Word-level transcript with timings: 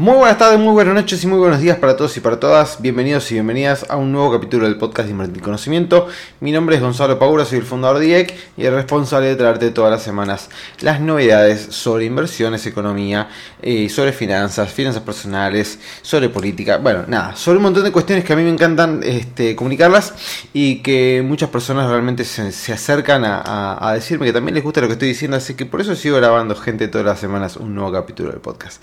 Muy 0.00 0.16
buenas 0.16 0.38
tardes, 0.38 0.58
muy 0.58 0.72
buenas 0.72 0.94
noches 0.94 1.22
y 1.22 1.26
muy 1.26 1.38
buenos 1.38 1.60
días 1.60 1.76
para 1.76 1.94
todos 1.94 2.16
y 2.16 2.20
para 2.20 2.40
todas. 2.40 2.80
Bienvenidos 2.80 3.30
y 3.30 3.34
bienvenidas 3.34 3.84
a 3.90 3.98
un 3.98 4.12
nuevo 4.12 4.32
capítulo 4.32 4.64
del 4.64 4.78
podcast 4.78 5.04
de 5.04 5.12
Invertir 5.12 5.42
Conocimiento. 5.42 6.08
Mi 6.40 6.52
nombre 6.52 6.76
es 6.76 6.80
Gonzalo 6.80 7.18
Pagura, 7.18 7.44
soy 7.44 7.58
el 7.58 7.66
fundador 7.66 7.98
de 7.98 8.06
IEC 8.06 8.34
y 8.56 8.64
el 8.64 8.72
responsable 8.72 9.26
de 9.26 9.36
traerte 9.36 9.70
todas 9.72 9.90
las 9.90 10.02
semanas 10.02 10.48
las 10.80 11.02
novedades 11.02 11.60
sobre 11.60 12.06
inversiones, 12.06 12.64
economía, 12.64 13.28
eh, 13.60 13.90
sobre 13.90 14.14
finanzas, 14.14 14.72
finanzas 14.72 15.02
personales, 15.02 15.78
sobre 16.00 16.30
política, 16.30 16.78
bueno, 16.78 17.04
nada, 17.06 17.36
sobre 17.36 17.58
un 17.58 17.64
montón 17.64 17.84
de 17.84 17.92
cuestiones 17.92 18.24
que 18.24 18.32
a 18.32 18.36
mí 18.36 18.42
me 18.42 18.48
encantan 18.48 19.02
este, 19.04 19.54
comunicarlas 19.54 20.14
y 20.54 20.76
que 20.76 21.22
muchas 21.22 21.50
personas 21.50 21.90
realmente 21.90 22.24
se, 22.24 22.72
acercan 22.72 23.22
a 23.26 23.92
decirme 23.92 24.24
que 24.24 24.32
también 24.32 24.54
les 24.54 24.64
gusta 24.64 24.80
lo 24.80 24.86
que 24.86 24.94
estoy 24.94 25.08
diciendo, 25.08 25.36
así 25.36 25.52
que 25.52 25.66
por 25.66 25.82
eso 25.82 25.94
sigo 25.94 26.16
grabando 26.16 26.56
gente 26.56 26.88
todas 26.88 27.06
las 27.06 27.20
semanas 27.20 27.58
un 27.58 27.74
nuevo 27.74 27.92
capítulo 27.92 28.30
del 28.30 28.40
podcast. 28.40 28.80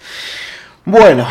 Bueno, 0.90 1.28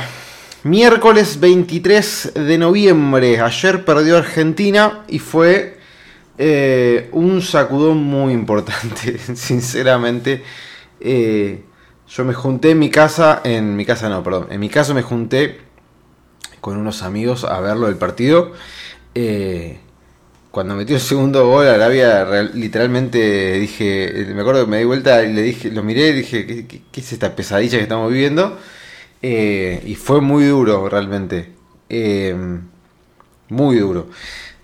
miércoles 0.64 1.40
23 1.40 2.32
de 2.34 2.58
noviembre. 2.58 3.40
Ayer 3.40 3.86
perdió 3.86 4.18
Argentina 4.18 5.04
y 5.08 5.18
fue 5.18 5.78
eh, 6.36 7.08
un 7.12 7.40
sacudón 7.40 7.96
muy 8.04 8.34
importante, 8.34 9.16
sinceramente. 9.34 10.42
Eh, 11.00 11.64
yo 12.06 12.24
me 12.26 12.34
junté 12.34 12.72
en 12.72 12.80
mi 12.80 12.90
casa, 12.90 13.40
en 13.44 13.76
mi 13.76 13.86
casa 13.86 14.10
no, 14.10 14.22
perdón, 14.22 14.48
en 14.50 14.60
mi 14.60 14.68
caso 14.68 14.92
me 14.92 15.00
junté 15.00 15.58
con 16.60 16.76
unos 16.76 17.02
amigos 17.02 17.44
a 17.44 17.58
verlo 17.60 17.86
del 17.86 17.96
partido. 17.96 18.52
Eh, 19.14 19.78
cuando 20.50 20.74
metió 20.74 20.96
el 20.96 21.02
segundo 21.02 21.48
gol, 21.48 21.66
Arabia 21.66 22.42
literalmente 22.52 23.52
dije, 23.58 24.26
me 24.34 24.42
acuerdo 24.42 24.66
que 24.66 24.70
me 24.70 24.78
di 24.80 24.84
vuelta 24.84 25.24
y 25.24 25.32
le 25.32 25.40
dije, 25.40 25.70
lo 25.70 25.82
miré 25.82 26.08
y 26.08 26.12
dije, 26.12 26.46
¿qué, 26.46 26.82
qué 26.92 27.00
es 27.00 27.10
esta 27.14 27.34
pesadilla 27.34 27.78
que 27.78 27.84
estamos 27.84 28.12
viviendo? 28.12 28.58
Eh, 29.28 29.82
y 29.84 29.96
fue 29.96 30.20
muy 30.20 30.44
duro 30.44 30.88
realmente. 30.88 31.52
Eh, 31.88 32.32
muy 33.48 33.76
duro. 33.78 34.08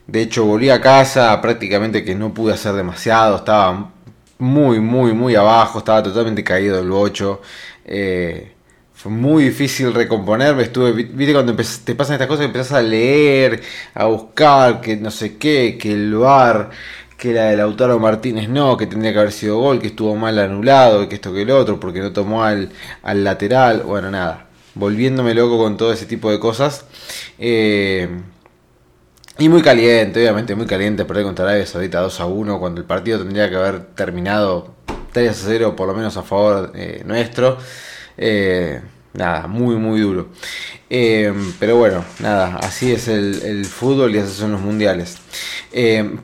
De 0.06 0.22
hecho, 0.22 0.44
volví 0.44 0.70
a 0.70 0.80
casa 0.80 1.40
prácticamente 1.40 2.04
que 2.04 2.14
no 2.14 2.32
pude 2.32 2.54
hacer 2.54 2.74
demasiado. 2.74 3.36
Estaba 3.38 3.90
muy, 4.38 4.78
muy, 4.78 5.14
muy 5.14 5.34
abajo. 5.34 5.80
Estaba 5.80 6.02
totalmente 6.04 6.44
caído 6.44 6.76
del 6.76 6.90
bocho. 6.90 7.40
Eh, 7.84 8.52
fue 8.94 9.10
muy 9.10 9.44
difícil 9.44 9.92
recomponerme. 9.92 10.62
Estuve, 10.62 10.92
viste, 10.92 11.32
cuando 11.32 11.56
te 11.56 11.94
pasan 11.96 12.14
estas 12.14 12.28
cosas, 12.28 12.44
empezás 12.44 12.72
a 12.72 12.82
leer, 12.82 13.60
a 13.94 14.04
buscar, 14.06 14.80
que 14.80 14.96
no 14.96 15.10
sé 15.10 15.38
qué, 15.38 15.76
que 15.76 15.92
el 15.92 16.14
bar 16.14 16.70
que 17.18 17.32
la 17.32 17.44
de 17.46 17.56
Lautaro 17.56 18.00
Martínez 18.00 18.48
no, 18.48 18.76
que 18.76 18.86
tendría 18.88 19.12
que 19.12 19.18
haber 19.20 19.32
sido 19.32 19.58
gol, 19.58 19.80
que 19.80 19.88
estuvo 19.88 20.16
mal 20.16 20.38
anulado, 20.40 21.08
que 21.08 21.14
esto 21.16 21.32
que 21.32 21.42
el 21.42 21.50
otro, 21.52 21.78
porque 21.78 22.00
no 22.00 22.12
tomó 22.12 22.42
al, 22.42 22.70
al 23.04 23.22
lateral, 23.22 23.82
bueno, 23.84 24.10
nada, 24.10 24.48
volviéndome 24.74 25.34
loco 25.34 25.58
con 25.58 25.76
todo 25.76 25.92
ese 25.92 26.06
tipo 26.06 26.30
de 26.30 26.38
cosas. 26.38 26.84
Eh, 27.38 28.08
y 29.38 29.48
muy 29.48 29.62
caliente, 29.62 30.20
obviamente 30.20 30.54
muy 30.54 30.66
caliente 30.66 31.04
perder 31.04 31.24
contra 31.24 31.46
Arabia 31.46 31.66
Saudita 31.66 32.00
2 32.00 32.20
a 32.20 32.26
1 32.26 32.60
cuando 32.60 32.80
el 32.80 32.86
partido 32.86 33.18
tendría 33.18 33.48
que 33.48 33.56
haber 33.56 33.86
terminado 33.94 34.74
3 35.12 35.30
a 35.30 35.34
0 35.34 35.76
por 35.76 35.88
lo 35.88 35.94
menos 35.94 36.16
a 36.16 36.22
favor 36.22 36.72
eh, 36.74 37.02
nuestro. 37.04 37.58
Eh, 38.16 38.80
nada, 39.14 39.46
muy 39.46 39.76
muy 39.76 40.00
duro. 40.00 40.28
pero 40.88 41.76
bueno, 41.76 42.04
nada, 42.20 42.56
así 42.62 42.92
es 42.92 43.08
el, 43.08 43.64
fútbol 43.64 44.14
y 44.14 44.18
así 44.18 44.34
son 44.34 44.52
los 44.52 44.60
mundiales. 44.60 45.16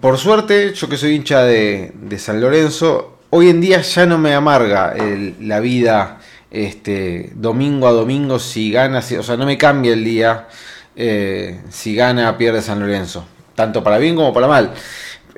por 0.00 0.18
suerte, 0.18 0.74
yo 0.74 0.88
que 0.88 0.96
soy 0.98 1.14
hincha 1.14 1.42
de, 1.44 1.92
San 2.18 2.40
Lorenzo, 2.40 3.18
hoy 3.30 3.48
en 3.48 3.60
día 3.62 3.80
ya 3.80 4.04
no 4.04 4.18
me 4.18 4.34
amarga 4.34 4.94
la 5.40 5.60
vida 5.60 6.17
este, 6.50 7.32
domingo 7.34 7.86
a 7.88 7.92
domingo 7.92 8.38
si 8.38 8.70
gana, 8.70 8.98
o 8.98 9.22
sea, 9.22 9.36
no 9.36 9.46
me 9.46 9.58
cambia 9.58 9.92
el 9.92 10.04
día 10.04 10.48
eh, 10.96 11.60
si 11.70 11.94
gana 11.94 12.36
pierde 12.36 12.62
San 12.62 12.80
Lorenzo, 12.80 13.26
tanto 13.54 13.82
para 13.82 13.98
bien 13.98 14.16
como 14.16 14.32
para 14.32 14.48
mal. 14.48 14.72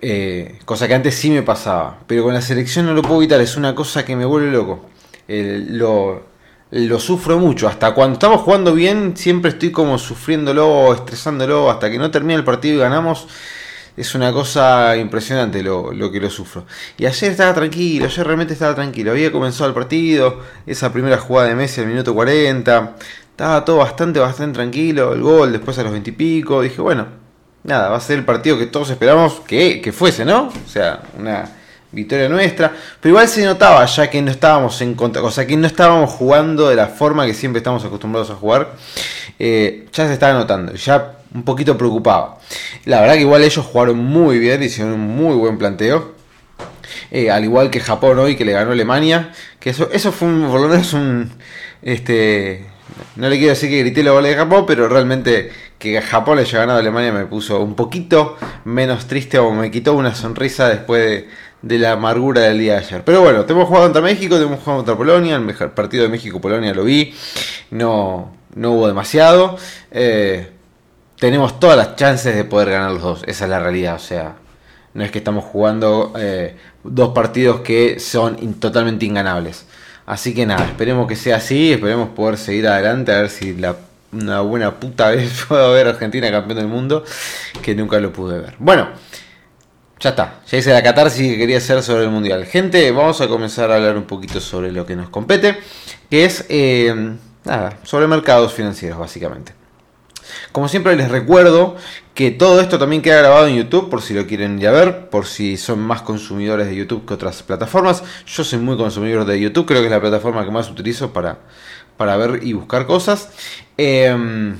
Eh, 0.02 0.58
cosa 0.64 0.88
que 0.88 0.94
antes 0.94 1.14
sí 1.14 1.30
me 1.30 1.42
pasaba, 1.42 1.98
pero 2.06 2.22
con 2.22 2.32
la 2.32 2.40
selección 2.40 2.86
no 2.86 2.94
lo 2.94 3.02
puedo 3.02 3.16
evitar, 3.20 3.40
es 3.40 3.56
una 3.56 3.74
cosa 3.74 4.04
que 4.04 4.16
me 4.16 4.24
vuelve 4.24 4.50
loco. 4.50 4.86
lo, 5.28 6.22
lo 6.70 6.98
sufro 7.00 7.38
mucho, 7.38 7.68
hasta 7.68 7.92
cuando 7.92 8.14
estamos 8.14 8.40
jugando 8.42 8.72
bien 8.72 9.16
siempre 9.16 9.50
estoy 9.50 9.70
como 9.72 9.98
sufriéndolo, 9.98 10.94
estresándolo, 10.94 11.70
hasta 11.70 11.90
que 11.90 11.98
no 11.98 12.10
termina 12.10 12.38
el 12.38 12.44
partido 12.44 12.76
y 12.76 12.78
ganamos 12.78 13.26
es 14.00 14.14
una 14.14 14.32
cosa 14.32 14.96
impresionante 14.96 15.62
lo, 15.62 15.92
que 16.10 16.20
lo 16.20 16.30
sufro. 16.30 16.64
Y 16.96 17.04
ayer 17.04 17.32
estaba 17.32 17.52
tranquilo, 17.52 18.06
ayer 18.06 18.26
realmente 18.26 18.54
estaba 18.54 18.74
tranquilo. 18.74 19.10
Había 19.10 19.30
comenzado 19.30 19.68
el 19.68 19.74
partido, 19.74 20.40
esa 20.66 20.90
primera 20.90 21.18
jugada 21.18 21.48
de 21.48 21.54
Messi 21.54 21.82
al 21.82 21.86
minuto 21.86 22.14
40. 22.14 22.96
Estaba 23.30 23.62
todo 23.64 23.76
bastante, 23.76 24.18
bastante 24.18 24.54
tranquilo. 24.54 25.12
El 25.12 25.20
gol 25.20 25.52
después 25.52 25.78
a 25.78 25.82
los 25.82 25.92
20 25.92 26.10
y 26.10 26.12
pico. 26.14 26.62
Dije, 26.62 26.80
bueno, 26.80 27.06
nada, 27.62 27.90
va 27.90 27.96
a 27.98 28.00
ser 28.00 28.18
el 28.18 28.24
partido 28.24 28.58
que 28.58 28.66
todos 28.66 28.88
esperamos 28.88 29.40
que, 29.46 29.82
que 29.82 29.92
fuese, 29.92 30.24
¿no? 30.24 30.48
O 30.48 30.68
sea, 30.68 31.02
una 31.18 31.50
victoria 31.92 32.26
nuestra. 32.30 32.72
Pero 33.00 33.10
igual 33.10 33.28
se 33.28 33.44
notaba 33.44 33.84
ya 33.84 34.08
que 34.08 34.22
no 34.22 34.30
estábamos 34.30 34.80
en 34.80 34.94
contra, 34.94 35.22
o 35.22 35.30
sea, 35.30 35.46
que 35.46 35.58
no 35.58 35.66
estábamos 35.66 36.08
jugando 36.10 36.70
de 36.70 36.76
la 36.76 36.86
forma 36.86 37.26
que 37.26 37.34
siempre 37.34 37.58
estamos 37.58 37.84
acostumbrados 37.84 38.30
a 38.30 38.34
jugar. 38.34 38.72
Eh, 39.38 39.88
ya 39.92 40.06
se 40.06 40.14
estaba 40.14 40.32
notando. 40.32 40.72
Ya 40.72 41.19
un 41.34 41.42
poquito 41.42 41.76
preocupaba. 41.76 42.38
La 42.84 43.00
verdad 43.00 43.14
que 43.14 43.20
igual 43.20 43.42
ellos 43.42 43.64
jugaron 43.64 43.98
muy 43.98 44.38
bien, 44.38 44.62
hicieron 44.62 44.94
un 44.94 45.16
muy 45.16 45.34
buen 45.36 45.58
planteo. 45.58 46.14
Eh, 47.10 47.30
al 47.30 47.44
igual 47.44 47.70
que 47.70 47.80
Japón 47.80 48.18
hoy 48.18 48.36
que 48.36 48.44
le 48.44 48.52
ganó 48.52 48.72
Alemania. 48.72 49.32
Que 49.58 49.70
eso, 49.70 49.88
eso 49.92 50.12
fue 50.12 50.28
un, 50.28 50.48
por 50.50 50.60
lo 50.60 50.68
menos 50.68 50.92
un. 50.92 51.30
Este. 51.82 52.66
No 53.16 53.28
le 53.28 53.36
quiero 53.38 53.50
decir 53.50 53.70
que 53.70 53.80
grité 53.80 54.02
los 54.02 54.14
goles 54.14 54.32
de 54.32 54.36
Japón, 54.36 54.64
pero 54.66 54.88
realmente 54.88 55.50
que 55.78 56.00
Japón 56.02 56.36
le 56.36 56.42
haya 56.42 56.58
ganado 56.58 56.78
a 56.78 56.80
Alemania 56.80 57.12
me 57.12 57.26
puso 57.26 57.60
un 57.60 57.74
poquito 57.74 58.36
menos 58.64 59.06
triste 59.06 59.38
o 59.38 59.52
me 59.52 59.70
quitó 59.70 59.94
una 59.94 60.14
sonrisa 60.14 60.68
después 60.68 61.02
de, 61.02 61.28
de 61.62 61.78
la 61.78 61.92
amargura 61.92 62.42
del 62.42 62.58
día 62.58 62.74
de 62.74 62.78
ayer. 62.80 63.02
Pero 63.04 63.22
bueno, 63.22 63.44
tenemos 63.44 63.68
jugado 63.68 63.86
contra 63.86 64.02
México, 64.02 64.36
tenemos 64.36 64.60
jugado 64.60 64.78
contra 64.78 64.96
Polonia, 64.96 65.36
el 65.36 65.42
mejor 65.42 65.72
partido 65.72 66.02
de 66.02 66.10
México-Polonia 66.10 66.74
lo 66.74 66.84
vi, 66.84 67.14
no, 67.70 68.32
no 68.54 68.72
hubo 68.72 68.88
demasiado. 68.88 69.56
Eh, 69.90 70.50
tenemos 71.20 71.60
todas 71.60 71.76
las 71.76 71.96
chances 71.96 72.34
de 72.34 72.44
poder 72.44 72.70
ganar 72.70 72.92
los 72.92 73.02
dos. 73.02 73.22
Esa 73.26 73.44
es 73.44 73.50
la 73.50 73.60
realidad. 73.60 73.94
O 73.94 74.00
sea, 74.00 74.36
no 74.94 75.04
es 75.04 75.10
que 75.12 75.18
estamos 75.18 75.44
jugando 75.44 76.12
eh, 76.18 76.56
dos 76.82 77.10
partidos 77.10 77.60
que 77.60 78.00
son 78.00 78.54
totalmente 78.54 79.04
inganables. 79.04 79.66
Así 80.06 80.34
que 80.34 80.46
nada, 80.46 80.64
esperemos 80.64 81.06
que 81.06 81.16
sea 81.16 81.36
así. 81.36 81.74
Esperemos 81.74 82.08
poder 82.08 82.38
seguir 82.38 82.66
adelante. 82.66 83.12
A 83.12 83.20
ver 83.20 83.30
si 83.30 83.54
la, 83.54 83.76
una 84.12 84.40
buena 84.40 84.80
puta 84.80 85.10
vez 85.10 85.44
puedo 85.46 85.72
ver 85.72 85.86
a 85.86 85.90
Argentina 85.90 86.30
campeón 86.30 86.58
del 86.58 86.68
mundo. 86.68 87.04
Que 87.62 87.74
nunca 87.74 88.00
lo 88.00 88.12
pude 88.12 88.40
ver. 88.40 88.54
Bueno, 88.58 88.88
ya 90.00 90.10
está. 90.10 90.40
Ya 90.50 90.56
hice 90.56 90.72
la 90.72 90.82
catarsis 90.82 91.30
que 91.30 91.36
quería 91.36 91.58
hacer 91.58 91.82
sobre 91.82 92.04
el 92.04 92.10
mundial. 92.10 92.46
Gente, 92.46 92.90
vamos 92.92 93.20
a 93.20 93.28
comenzar 93.28 93.70
a 93.70 93.76
hablar 93.76 93.98
un 93.98 94.04
poquito 94.04 94.40
sobre 94.40 94.72
lo 94.72 94.86
que 94.86 94.96
nos 94.96 95.10
compete. 95.10 95.58
Que 96.08 96.24
es, 96.24 96.46
eh, 96.48 97.14
nada, 97.44 97.78
sobre 97.82 98.06
mercados 98.06 98.54
financieros, 98.54 98.98
básicamente. 98.98 99.59
Como 100.52 100.68
siempre 100.68 100.96
les 100.96 101.10
recuerdo 101.10 101.76
que 102.14 102.30
todo 102.30 102.60
esto 102.60 102.78
también 102.78 103.02
queda 103.02 103.18
grabado 103.18 103.46
en 103.46 103.56
YouTube 103.56 103.88
por 103.88 104.02
si 104.02 104.14
lo 104.14 104.26
quieren 104.26 104.58
ya 104.58 104.70
ver, 104.70 105.08
por 105.08 105.26
si 105.26 105.56
son 105.56 105.80
más 105.80 106.02
consumidores 106.02 106.66
de 106.66 106.76
YouTube 106.76 107.06
que 107.06 107.14
otras 107.14 107.42
plataformas. 107.42 108.02
Yo 108.26 108.44
soy 108.44 108.58
muy 108.58 108.76
consumidor 108.76 109.24
de 109.24 109.40
YouTube, 109.40 109.66
creo 109.66 109.80
que 109.80 109.86
es 109.86 109.92
la 109.92 110.00
plataforma 110.00 110.44
que 110.44 110.50
más 110.50 110.70
utilizo 110.70 111.12
para, 111.12 111.38
para 111.96 112.16
ver 112.16 112.40
y 112.42 112.52
buscar 112.52 112.86
cosas. 112.86 113.30
Em, 113.76 114.56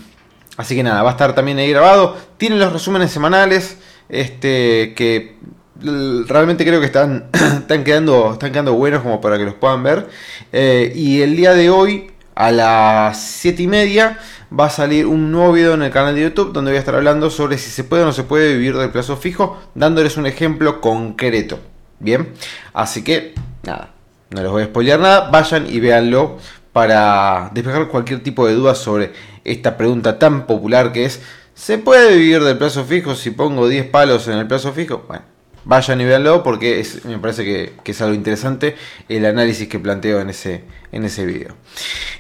así 0.56 0.75
que 0.75 0.82
nada, 0.82 1.02
va 1.02 1.11
a 1.11 1.12
estar 1.12 1.34
también 1.34 1.58
ahí 1.58 1.70
grabado. 1.70 2.17
Tienen 2.37 2.58
los 2.58 2.72
resúmenes 2.72 3.11
semanales 3.11 3.78
este, 4.08 4.94
que 4.94 5.37
realmente 5.82 6.64
creo 6.64 6.81
que 6.81 6.87
están, 6.87 7.28
están, 7.32 7.84
quedando, 7.84 8.32
están 8.32 8.52
quedando 8.52 8.75
buenos 8.75 9.02
como 9.02 9.20
para 9.20 9.38
que 9.38 9.44
los 9.44 9.55
puedan 9.55 9.82
ver. 9.82 10.08
Eh, 10.52 10.93
y 10.94 11.22
el 11.22 11.37
día 11.37 11.55
de 11.55 11.70
hoy, 11.70 12.09
a 12.35 12.50
las 12.50 13.21
7 13.21 13.62
y 13.62 13.67
media, 13.67 14.19
va 14.59 14.67
a 14.67 14.71
salir 14.71 15.06
un 15.06 15.31
nuevo 15.31 15.53
video 15.53 15.75
en 15.75 15.82
el 15.82 15.91
canal 15.91 16.15
de 16.15 16.23
YouTube 16.23 16.53
donde 16.53 16.71
voy 16.71 16.77
a 16.77 16.81
estar 16.81 16.94
hablando 16.94 17.31
sobre 17.31 17.59
si 17.59 17.71
se 17.71 17.85
puede 17.85 18.03
o 18.03 18.06
no 18.06 18.12
se 18.12 18.25
puede 18.25 18.55
vivir 18.55 18.77
del 18.77 18.91
plazo 18.91 19.17
fijo, 19.17 19.59
dándoles 19.75 20.17
un 20.17 20.27
ejemplo 20.27 20.81
concreto. 20.81 21.59
Bien, 21.99 22.32
así 22.73 23.05
que 23.05 23.35
nada, 23.62 23.91
no 24.31 24.43
les 24.43 24.50
voy 24.50 24.62
a 24.62 24.67
spoilear 24.67 25.00
nada, 25.00 25.31
vayan 25.31 25.67
y 25.69 25.81
véanlo 25.81 26.38
para 26.73 27.50
despejar 27.53 27.88
cualquier 27.88 28.23
tipo 28.23 28.47
de 28.47 28.55
duda 28.55 28.75
sobre 28.75 29.12
esta 29.44 29.77
pregunta 29.77 30.19
tan 30.19 30.47
popular 30.47 30.93
que 30.93 31.05
es, 31.05 31.21
¿se 31.55 31.79
puede 31.79 32.17
vivir 32.17 32.43
del 32.43 32.56
plazo 32.56 32.85
fijo 32.85 33.15
si 33.15 33.31
pongo 33.31 33.69
10 33.69 33.87
palos 33.87 34.29
en 34.29 34.38
el 34.38 34.47
plazo 34.47 34.73
fijo? 34.73 35.05
Bueno, 35.09 35.25
vayan 35.64 36.00
y 36.00 36.04
véanlo 36.04 36.42
porque 36.42 36.86
me 37.04 37.18
parece 37.18 37.44
que, 37.44 37.90
es 37.90 38.00
algo 38.00 38.14
interesante 38.14 38.76
el 39.08 39.26
análisis 39.26 39.68
que 39.68 39.78
planteo 39.78 40.20
en 40.20 40.30
ese, 40.30 40.62
en 40.92 41.04
ese 41.04 41.26
video. 41.26 41.54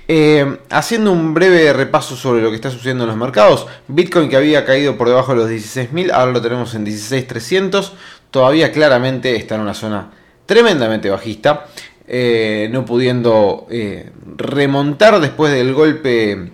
Eh, 0.08 0.58
haciendo 0.70 1.12
un 1.12 1.34
breve 1.34 1.72
repaso 1.72 2.16
sobre 2.16 2.42
lo 2.42 2.50
que 2.50 2.56
está 2.56 2.70
sucediendo 2.70 3.04
en 3.04 3.10
los 3.10 3.16
mercados, 3.16 3.66
Bitcoin 3.88 4.28
que 4.28 4.36
había 4.36 4.64
caído 4.64 4.96
por 4.96 5.08
debajo 5.08 5.32
de 5.32 5.38
los 5.38 5.50
16.000, 5.50 6.10
ahora 6.12 6.32
lo 6.32 6.42
tenemos 6.42 6.74
en 6.74 6.84
16.300, 6.84 7.92
todavía 8.30 8.72
claramente 8.72 9.36
está 9.36 9.54
en 9.54 9.60
una 9.60 9.74
zona 9.74 10.10
tremendamente 10.46 11.10
bajista, 11.10 11.66
eh, 12.08 12.68
no 12.72 12.84
pudiendo 12.84 13.68
eh, 13.70 14.10
remontar 14.36 15.20
después 15.20 15.52
del 15.52 15.74
golpe 15.74 16.50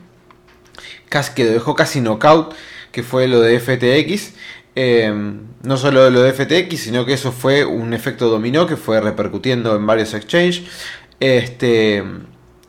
que 1.34 1.44
lo 1.44 1.52
dejó 1.52 1.74
casi 1.74 2.00
knockout, 2.00 2.54
que 2.92 3.02
fue 3.02 3.28
lo 3.28 3.40
de 3.40 3.58
FTX. 3.58 4.34
No 4.76 5.76
solo 5.76 6.10
lo 6.10 6.22
de 6.22 6.32
FTX, 6.32 6.78
sino 6.78 7.06
que 7.06 7.14
eso 7.14 7.32
fue 7.32 7.64
un 7.64 7.94
efecto 7.94 8.28
dominó 8.28 8.66
que 8.66 8.76
fue 8.76 9.00
repercutiendo 9.00 9.74
en 9.74 9.86
varios 9.86 10.12
exchanges. 10.14 10.62
Este, 11.18 12.04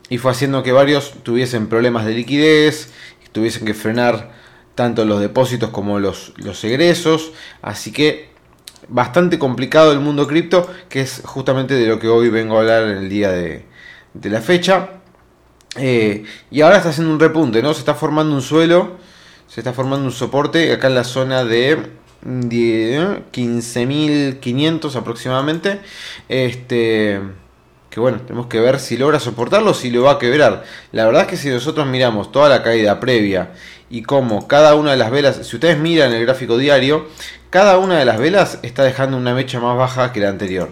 y 0.08 0.18
fue 0.18 0.30
haciendo 0.30 0.62
que 0.62 0.72
varios 0.72 1.12
tuviesen 1.22 1.68
problemas 1.68 2.06
de 2.06 2.14
liquidez, 2.14 2.92
tuviesen 3.32 3.66
que 3.66 3.74
frenar 3.74 4.32
tanto 4.74 5.04
los 5.04 5.20
depósitos 5.20 5.70
como 5.70 5.98
los, 5.98 6.32
los 6.36 6.62
egresos, 6.64 7.32
así 7.62 7.92
que 7.92 8.30
bastante 8.88 9.38
complicado 9.38 9.92
el 9.92 10.00
mundo 10.00 10.26
cripto, 10.26 10.68
que 10.88 11.00
es 11.00 11.22
justamente 11.24 11.74
de 11.74 11.86
lo 11.86 11.98
que 11.98 12.08
hoy 12.08 12.30
vengo 12.30 12.56
a 12.56 12.60
hablar 12.60 12.84
en 12.84 12.96
el 12.98 13.08
día 13.08 13.30
de, 13.30 13.64
la 14.22 14.40
fecha. 14.40 14.90
Eh, 15.76 16.24
y 16.50 16.60
ahora 16.62 16.78
está 16.78 16.88
haciendo 16.88 17.12
un 17.12 17.20
repunte, 17.20 17.62
¿no? 17.62 17.74
Se 17.74 17.80
está 17.80 17.94
formando 17.94 18.34
un 18.34 18.42
suelo, 18.42 18.96
se 19.48 19.60
está 19.60 19.72
formando 19.72 20.06
un 20.06 20.12
soporte 20.12 20.72
acá 20.72 20.86
en 20.88 20.94
la 20.94 21.04
zona 21.04 21.44
de 21.44 21.78
15.500 22.24 24.94
aproximadamente. 24.94 25.80
Este 26.28 27.20
que 27.90 28.00
bueno, 28.00 28.20
tenemos 28.20 28.48
que 28.48 28.60
ver 28.60 28.80
si 28.80 28.98
logra 28.98 29.18
soportarlo 29.18 29.72
si 29.72 29.90
lo 29.90 30.02
va 30.02 30.12
a 30.12 30.18
quebrar. 30.18 30.62
La 30.92 31.06
verdad 31.06 31.22
es 31.22 31.28
que 31.28 31.38
si 31.38 31.48
nosotros 31.48 31.86
miramos 31.86 32.30
toda 32.30 32.50
la 32.50 32.62
caída 32.62 33.00
previa 33.00 33.52
y 33.88 34.02
cómo 34.02 34.46
cada 34.46 34.74
una 34.74 34.90
de 34.90 34.98
las 34.98 35.10
velas, 35.10 35.46
si 35.46 35.56
ustedes 35.56 35.78
miran 35.78 36.12
el 36.12 36.26
gráfico 36.26 36.58
diario, 36.58 37.06
cada 37.48 37.78
una 37.78 37.98
de 37.98 38.04
las 38.04 38.18
velas 38.18 38.58
está 38.62 38.84
dejando 38.84 39.16
una 39.16 39.32
mecha 39.34 39.58
más 39.60 39.78
baja 39.78 40.12
que 40.12 40.20
la 40.20 40.28
anterior. 40.28 40.68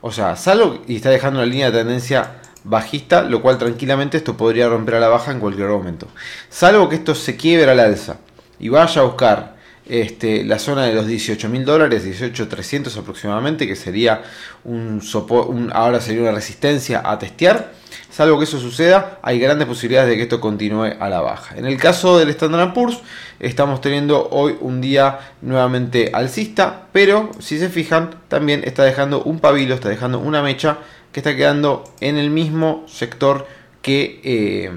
O 0.00 0.12
sea, 0.12 0.36
salvo 0.36 0.80
y 0.86 0.94
está 0.96 1.10
dejando 1.10 1.40
una 1.40 1.46
línea 1.46 1.72
de 1.72 1.78
tendencia 1.78 2.34
bajista, 2.64 3.22
lo 3.22 3.42
cual 3.42 3.58
tranquilamente 3.58 4.16
esto 4.16 4.36
podría 4.36 4.68
romper 4.68 4.96
a 4.96 5.00
la 5.00 5.08
baja 5.08 5.32
en 5.32 5.40
cualquier 5.40 5.68
momento. 5.68 6.08
Salvo 6.48 6.88
que 6.88 6.96
esto 6.96 7.14
se 7.14 7.36
quiebre 7.36 7.70
al 7.70 7.80
alza 7.80 8.18
y 8.58 8.68
vaya 8.68 9.00
a 9.00 9.04
buscar 9.04 9.56
este, 9.86 10.44
la 10.44 10.58
zona 10.58 10.84
de 10.84 10.94
los 10.94 11.06
18 11.06 11.48
mil 11.48 11.64
dólares, 11.64 12.06
18.300 12.06 12.96
aproximadamente, 12.96 13.66
que 13.66 13.76
sería 13.76 14.22
un, 14.64 15.02
un, 15.28 15.70
ahora 15.72 16.00
sería 16.00 16.22
una 16.22 16.32
resistencia 16.32 17.02
a 17.04 17.18
testear. 17.18 17.72
Salvo 18.08 18.38
que 18.38 18.44
eso 18.44 18.60
suceda, 18.60 19.18
hay 19.22 19.38
grandes 19.38 19.66
posibilidades 19.66 20.10
de 20.10 20.16
que 20.16 20.22
esto 20.24 20.40
continúe 20.40 20.92
a 21.00 21.08
la 21.08 21.20
baja. 21.20 21.56
En 21.56 21.66
el 21.66 21.78
caso 21.78 22.18
del 22.18 22.28
Standard 22.30 22.74
Poor's, 22.74 23.00
estamos 23.40 23.80
teniendo 23.80 24.28
hoy 24.30 24.56
un 24.60 24.80
día 24.80 25.18
nuevamente 25.40 26.10
alcista, 26.12 26.88
pero 26.92 27.30
si 27.38 27.58
se 27.58 27.68
fijan, 27.68 28.14
también 28.28 28.62
está 28.64 28.84
dejando 28.84 29.22
un 29.22 29.40
pabilo, 29.40 29.74
está 29.74 29.88
dejando 29.88 30.18
una 30.18 30.42
mecha 30.42 30.78
que 31.12 31.20
está 31.20 31.36
quedando 31.36 31.84
en 32.00 32.16
el 32.16 32.30
mismo 32.30 32.84
sector 32.88 33.46
que, 33.82 34.20
eh, 34.24 34.72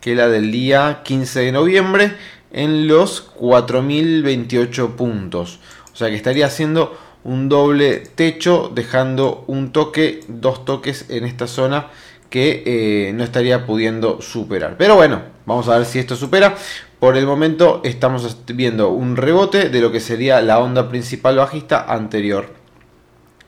que 0.00 0.14
la 0.14 0.28
del 0.28 0.50
día 0.50 1.02
15 1.04 1.40
de 1.40 1.52
noviembre 1.52 2.16
en 2.50 2.88
los 2.88 3.20
4028 3.20 4.96
puntos. 4.96 5.60
O 5.92 5.96
sea 5.96 6.08
que 6.08 6.16
estaría 6.16 6.46
haciendo 6.46 6.96
un 7.24 7.48
doble 7.48 7.98
techo, 7.98 8.70
dejando 8.74 9.44
un 9.46 9.72
toque, 9.72 10.20
dos 10.28 10.64
toques 10.64 11.06
en 11.10 11.24
esta 11.24 11.46
zona 11.46 11.88
que 12.30 12.62
eh, 12.64 13.12
no 13.12 13.24
estaría 13.24 13.66
pudiendo 13.66 14.22
superar. 14.22 14.76
Pero 14.78 14.96
bueno, 14.96 15.22
vamos 15.44 15.68
a 15.68 15.76
ver 15.76 15.86
si 15.86 15.98
esto 15.98 16.16
supera. 16.16 16.56
Por 16.98 17.16
el 17.16 17.26
momento 17.26 17.80
estamos 17.84 18.38
viendo 18.46 18.90
un 18.90 19.16
rebote 19.16 19.68
de 19.68 19.80
lo 19.80 19.92
que 19.92 20.00
sería 20.00 20.40
la 20.40 20.60
onda 20.60 20.88
principal 20.88 21.36
bajista 21.36 21.84
anterior. 21.92 22.61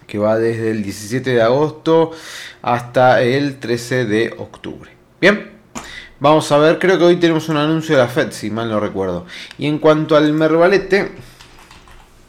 Que 0.06 0.18
va 0.18 0.38
desde 0.38 0.70
el 0.70 0.82
17 0.82 1.34
de 1.34 1.42
agosto 1.42 2.12
hasta 2.62 3.22
el 3.22 3.58
13 3.58 4.04
de 4.06 4.34
octubre. 4.38 4.90
Bien. 5.20 5.52
Vamos 6.20 6.50
a 6.52 6.58
ver, 6.58 6.78
creo 6.78 6.96
que 6.96 7.04
hoy 7.04 7.16
tenemos 7.16 7.48
un 7.48 7.56
anuncio 7.56 7.96
de 7.96 8.02
la 8.02 8.08
Fed, 8.08 8.30
si 8.30 8.50
mal 8.50 8.70
no 8.70 8.80
recuerdo. 8.80 9.26
Y 9.58 9.66
en 9.66 9.78
cuanto 9.78 10.16
al 10.16 10.32
Mervalete, 10.32 11.12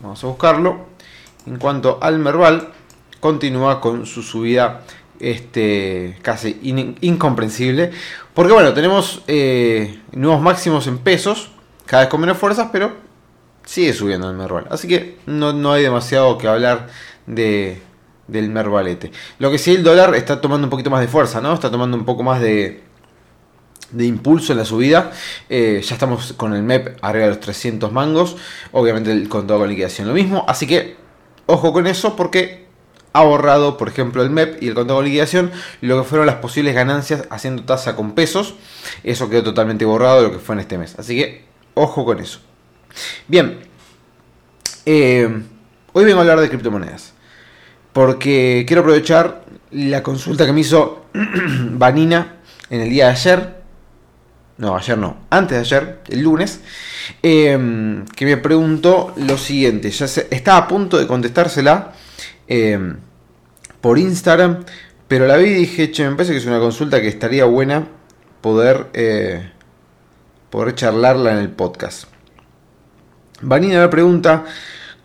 vamos 0.02 0.22
a 0.24 0.28
buscarlo. 0.28 0.88
En 1.46 1.58
cuanto 1.58 2.00
al 2.02 2.20
Merval, 2.20 2.70
continúa 3.20 3.80
con 3.80 4.06
su 4.06 4.22
subida 4.24 4.82
este, 5.20 6.18
casi 6.22 6.60
incomprensible. 7.02 7.92
Porque 8.34 8.54
bueno, 8.54 8.74
tenemos 8.74 9.22
eh, 9.28 10.02
nuevos 10.12 10.42
máximos 10.42 10.88
en 10.88 10.98
pesos, 10.98 11.52
cada 11.86 12.04
vez 12.04 12.10
con 12.10 12.22
menos 12.22 12.38
fuerzas, 12.38 12.70
pero 12.72 12.94
sigue 13.66 13.94
subiendo 13.94 14.30
el 14.30 14.36
Merval. 14.36 14.68
Así 14.70 14.88
que 14.88 15.20
no, 15.26 15.54
no 15.54 15.72
hay 15.72 15.84
demasiado 15.84 16.38
que 16.38 16.48
hablar 16.48 16.90
de, 17.26 17.82
del 18.28 18.50
Mervalete. 18.50 19.12
Lo 19.40 19.52
que 19.52 19.58
sí, 19.58 19.76
el 19.76 19.84
dólar 19.84 20.16
está 20.16 20.42
tomando 20.42 20.66
un 20.66 20.70
poquito 20.70 20.90
más 20.90 21.02
de 21.02 21.08
fuerza, 21.08 21.42
¿no? 21.42 21.54
Está 21.54 21.70
tomando 21.72 21.98
un 21.98 22.06
poco 22.06 22.24
más 22.24 22.42
de, 22.42 22.84
de 23.92 24.06
impulso 24.06 24.52
en 24.52 24.60
la 24.60 24.66
subida. 24.66 25.12
Eh, 25.50 25.82
ya 25.84 25.96
estamos 25.96 26.34
con 26.34 26.54
el 26.54 26.64
MEP 26.64 26.98
arriba 27.02 27.26
de 27.26 27.32
los 27.32 27.40
300 27.40 27.92
mangos. 27.92 28.38
Obviamente 28.72 29.12
el 29.12 29.30
contado 29.30 29.60
con 29.60 29.70
liquidación 29.70 30.08
lo 30.08 30.14
mismo. 30.14 30.46
Así 30.48 30.68
que 30.68 30.96
ojo 31.46 31.74
con 31.74 31.88
eso 31.88 32.16
porque 32.16 32.66
ha 33.14 33.24
borrado, 33.24 33.78
por 33.78 33.88
ejemplo, 33.88 34.24
el 34.24 34.30
MEP 34.30 34.62
y 34.62 34.68
el 34.68 34.74
contado 34.74 34.98
con 35.00 35.06
liquidación 35.06 35.52
lo 35.82 36.02
que 36.02 36.08
fueron 36.08 36.28
las 36.28 36.36
posibles 36.36 36.76
ganancias 36.76 37.26
haciendo 37.30 37.64
tasa 37.64 37.96
con 37.96 38.14
pesos. 38.14 38.56
Eso 39.04 39.30
quedó 39.30 39.44
totalmente 39.44 39.86
borrado 39.86 40.18
de 40.18 40.24
lo 40.28 40.32
que 40.34 40.40
fue 40.40 40.56
en 40.56 40.60
este 40.60 40.78
mes. 40.78 40.96
Así 40.98 41.16
que 41.16 41.46
ojo 41.76 42.04
con 42.06 42.20
eso. 42.20 42.40
Bien. 43.28 43.60
Eh, 44.86 45.44
hoy 45.94 46.06
vengo 46.06 46.20
a 46.20 46.22
hablar 46.22 46.40
de 46.40 46.50
criptomonedas. 46.50 47.15
Porque 47.96 48.66
quiero 48.68 48.82
aprovechar 48.82 49.46
la 49.72 50.04
consulta 50.04 50.46
que 50.46 50.52
me 50.52 50.60
hizo 50.60 51.06
Vanina 51.14 52.36
en 52.70 52.82
el 52.82 52.90
día 52.90 53.06
de 53.06 53.12
ayer 53.12 53.56
no, 54.58 54.78
ayer 54.78 54.98
no, 54.98 55.18
antes 55.30 55.58
de 55.58 55.60
ayer, 55.60 56.00
el 56.08 56.22
lunes, 56.22 56.62
em, 57.22 58.06
que 58.06 58.26
me 58.26 58.38
preguntó 58.38 59.14
lo 59.18 59.38
siguiente, 59.38 59.92
ya 59.92 60.06
estaba 60.06 60.60
a 60.60 60.68
punto 60.68 60.98
de 60.98 61.08
contestársela 61.08 61.92
em, 62.48 62.96
por 63.82 64.00
Instagram, 64.00 64.64
pero 65.10 65.28
la 65.28 65.36
vi 65.36 65.48
y 65.48 65.54
dije, 65.54 65.92
che, 65.92 66.10
me 66.10 66.16
parece 66.16 66.32
que 66.32 66.38
es 66.38 66.46
una 66.46 66.60
consulta 66.60 67.02
que 67.02 67.10
estaría 67.10 67.44
buena 67.44 67.86
poder, 68.40 68.88
eh, 68.94 69.52
poder 70.50 70.74
charlarla 70.74 71.34
en 71.34 71.40
el 71.40 71.50
podcast. 71.50 72.06
Vanina 73.42 73.82
me 73.82 73.90
pregunta, 73.90 74.46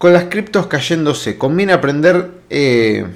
con 0.01 0.15
las 0.15 0.25
criptos 0.31 0.67
cayéndose, 0.67 1.37
¿conviene 1.37 1.75
aprender, 1.75 2.31
eh, 2.49 3.07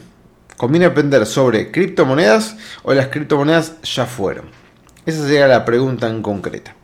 ¿conviene 0.58 0.84
aprender 0.84 1.24
sobre 1.24 1.70
criptomonedas 1.70 2.58
o 2.82 2.92
las 2.92 3.08
criptomonedas 3.08 3.80
ya 3.80 4.04
fueron? 4.04 4.50
Esa 5.06 5.22
sería 5.22 5.48
la 5.48 5.64
pregunta 5.64 6.10
en 6.10 6.20
concreta. 6.20 6.76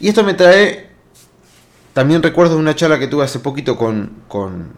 Y 0.00 0.08
esto 0.08 0.24
me 0.24 0.32
trae 0.32 0.88
también 1.92 2.22
recuerdo 2.22 2.56
una 2.56 2.74
charla 2.74 2.98
que 2.98 3.06
tuve 3.06 3.22
hace 3.22 3.38
poquito 3.38 3.76
con, 3.76 4.22
con, 4.28 4.72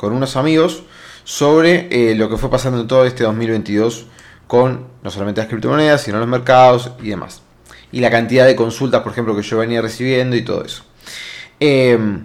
unos 0.00 0.34
amigos 0.34 0.82
sobre 1.22 1.86
eh, 1.92 2.16
lo 2.16 2.28
que 2.28 2.36
fue 2.36 2.50
pasando 2.50 2.80
en 2.80 2.88
todo 2.88 3.04
este 3.04 3.22
2022 3.22 4.06
con 4.48 4.88
no 5.04 5.10
solamente 5.12 5.40
las 5.40 5.48
criptomonedas, 5.48 6.02
sino 6.02 6.18
los 6.18 6.26
mercados 6.26 6.90
y 7.00 7.10
demás. 7.10 7.42
Y 7.92 8.00
la 8.00 8.10
cantidad 8.10 8.44
de 8.44 8.56
consultas, 8.56 9.02
por 9.02 9.12
ejemplo, 9.12 9.36
que 9.36 9.42
yo 9.42 9.58
venía 9.58 9.80
recibiendo 9.80 10.34
y 10.34 10.42
todo 10.42 10.64
eso. 10.64 10.82
Em, 11.60 12.24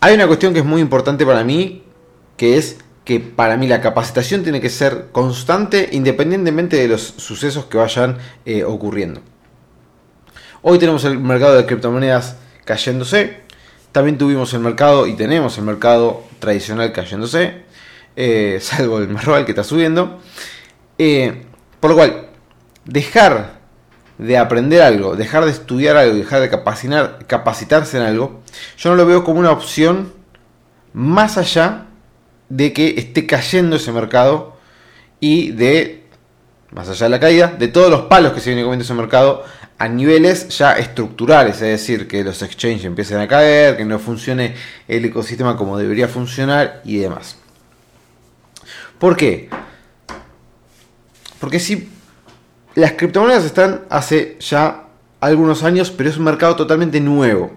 hay 0.00 0.14
una 0.14 0.26
cuestión 0.26 0.52
que 0.52 0.60
es 0.60 0.64
muy 0.64 0.80
importante 0.80 1.26
para 1.26 1.44
mí, 1.44 1.82
que 2.36 2.56
es 2.56 2.78
que 3.04 3.20
para 3.20 3.56
mí 3.56 3.66
la 3.66 3.80
capacitación 3.80 4.42
tiene 4.42 4.60
que 4.60 4.68
ser 4.68 5.08
constante 5.12 5.88
independientemente 5.92 6.76
de 6.76 6.88
los 6.88 7.02
sucesos 7.02 7.64
que 7.64 7.78
vayan 7.78 8.18
eh, 8.44 8.64
ocurriendo. 8.64 9.22
Hoy 10.62 10.78
tenemos 10.78 11.04
el 11.04 11.18
mercado 11.18 11.56
de 11.56 11.64
criptomonedas 11.64 12.36
cayéndose, 12.64 13.40
también 13.92 14.18
tuvimos 14.18 14.52
el 14.52 14.60
mercado 14.60 15.06
y 15.06 15.14
tenemos 15.14 15.56
el 15.56 15.64
mercado 15.64 16.22
tradicional 16.38 16.92
cayéndose, 16.92 17.62
eh, 18.14 18.58
salvo 18.62 18.98
el 18.98 19.08
Merval 19.08 19.44
que 19.44 19.52
está 19.52 19.64
subiendo. 19.64 20.20
Eh, 20.98 21.46
por 21.80 21.90
lo 21.90 21.96
cual, 21.96 22.28
dejar 22.84 23.57
de 24.18 24.36
aprender 24.36 24.82
algo, 24.82 25.16
dejar 25.16 25.44
de 25.44 25.52
estudiar 25.52 25.96
algo, 25.96 26.16
dejar 26.16 26.40
de 26.40 26.50
capacitar, 26.50 27.24
capacitarse 27.26 27.96
en 27.96 28.02
algo, 28.02 28.40
yo 28.76 28.90
no 28.90 28.96
lo 28.96 29.06
veo 29.06 29.24
como 29.24 29.38
una 29.38 29.52
opción 29.52 30.12
más 30.92 31.38
allá 31.38 31.86
de 32.48 32.72
que 32.72 32.94
esté 32.98 33.26
cayendo 33.26 33.76
ese 33.76 33.92
mercado 33.92 34.56
y 35.20 35.52
de, 35.52 36.04
más 36.72 36.88
allá 36.88 37.06
de 37.06 37.10
la 37.10 37.20
caída, 37.20 37.46
de 37.46 37.68
todos 37.68 37.90
los 37.90 38.02
palos 38.02 38.32
que 38.32 38.40
se 38.40 38.50
viene 38.50 38.62
comiendo 38.62 38.84
ese 38.84 38.94
mercado 38.94 39.44
a 39.78 39.86
niveles 39.86 40.48
ya 40.58 40.72
estructurales, 40.72 41.54
es 41.56 41.60
decir, 41.60 42.08
que 42.08 42.24
los 42.24 42.42
exchanges 42.42 42.84
empiecen 42.84 43.18
a 43.18 43.28
caer, 43.28 43.76
que 43.76 43.84
no 43.84 44.00
funcione 44.00 44.56
el 44.88 45.04
ecosistema 45.04 45.56
como 45.56 45.78
debería 45.78 46.08
funcionar 46.08 46.82
y 46.84 46.96
demás. 46.96 47.36
¿Por 48.98 49.16
qué? 49.16 49.48
Porque 51.38 51.60
si 51.60 51.88
las 52.78 52.92
criptomonedas 52.92 53.44
están 53.44 53.80
hace 53.90 54.36
ya 54.38 54.84
algunos 55.18 55.64
años, 55.64 55.90
pero 55.90 56.08
es 56.08 56.16
un 56.16 56.22
mercado 56.22 56.54
totalmente 56.54 57.00
nuevo. 57.00 57.50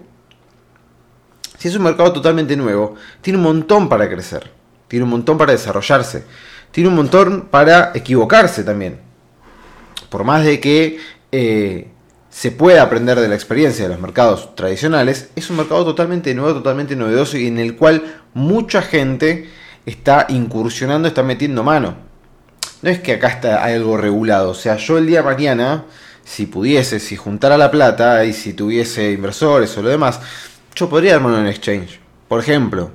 Si 1.58 1.68
es 1.68 1.76
un 1.76 1.84
mercado 1.84 2.12
totalmente 2.12 2.56
nuevo, 2.56 2.96
tiene 3.20 3.36
un 3.36 3.44
montón 3.44 3.88
para 3.88 4.08
crecer, 4.08 4.50
tiene 4.88 5.04
un 5.04 5.10
montón 5.10 5.38
para 5.38 5.52
desarrollarse, 5.52 6.24
tiene 6.72 6.88
un 6.88 6.96
montón 6.96 7.42
para 7.42 7.92
equivocarse 7.94 8.64
también. 8.64 8.98
Por 10.08 10.24
más 10.24 10.44
de 10.44 10.58
que 10.58 10.98
eh, 11.30 11.88
se 12.28 12.50
pueda 12.50 12.82
aprender 12.82 13.20
de 13.20 13.28
la 13.28 13.36
experiencia 13.36 13.84
de 13.84 13.90
los 13.90 14.00
mercados 14.00 14.56
tradicionales, 14.56 15.30
es 15.36 15.48
un 15.50 15.58
mercado 15.58 15.84
totalmente 15.84 16.34
nuevo, 16.34 16.54
totalmente 16.54 16.96
novedoso 16.96 17.38
y 17.38 17.46
en 17.46 17.58
el 17.58 17.76
cual 17.76 18.22
mucha 18.34 18.82
gente 18.82 19.48
está 19.86 20.26
incursionando, 20.30 21.06
está 21.06 21.22
metiendo 21.22 21.62
mano. 21.62 22.11
No 22.82 22.90
es 22.90 23.00
que 23.00 23.12
acá 23.12 23.28
está 23.28 23.64
algo 23.64 23.96
regulado, 23.96 24.50
o 24.50 24.54
sea, 24.54 24.76
yo 24.76 24.98
el 24.98 25.06
día 25.06 25.18
de 25.22 25.24
mañana, 25.24 25.84
si 26.24 26.46
pudiese, 26.46 26.98
si 26.98 27.16
juntara 27.16 27.56
la 27.56 27.70
plata 27.70 28.24
y 28.24 28.32
si 28.32 28.54
tuviese 28.54 29.12
inversores 29.12 29.76
o 29.78 29.82
lo 29.82 29.88
demás, 29.88 30.20
yo 30.74 30.88
podría 30.88 31.14
armar 31.14 31.34
un 31.34 31.46
exchange. 31.46 32.00
Por 32.28 32.40
ejemplo, 32.40 32.90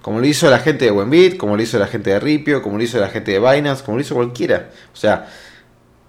como 0.00 0.20
lo 0.20 0.26
hizo 0.26 0.50
la 0.50 0.58
gente 0.58 0.84
de 0.84 0.90
Wenbit, 0.90 1.36
como 1.36 1.56
lo 1.56 1.62
hizo 1.62 1.78
la 1.78 1.86
gente 1.86 2.10
de 2.10 2.20
Ripio, 2.20 2.62
como 2.62 2.76
lo 2.76 2.82
hizo 2.84 3.00
la 3.00 3.08
gente 3.08 3.32
de 3.32 3.38
Binance, 3.38 3.82
como 3.82 3.96
lo 3.96 4.02
hizo 4.02 4.14
cualquiera. 4.14 4.70
O 4.92 4.96
sea, 4.96 5.28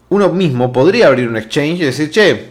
uno 0.10 0.30
mismo 0.30 0.72
podría 0.74 1.08
abrir 1.08 1.28
un 1.28 1.38
exchange 1.38 1.80
y 1.80 1.86
decir, 1.86 2.12
che, 2.12 2.50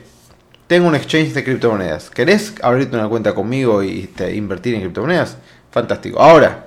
tengo 0.67 0.89
un 0.89 0.95
exchange 0.95 1.35
de 1.35 1.45
criptomonedas. 1.45 2.11
¿Querés 2.11 2.55
abrirte 2.63 2.97
una 2.97 3.09
cuenta 3.09 3.35
conmigo 3.35 3.83
y 3.83 4.05
este, 4.05 4.35
invertir 4.35 4.75
en 4.75 4.81
criptomonedas? 4.81 5.37
Fantástico. 5.71 6.19
Ahora, 6.19 6.67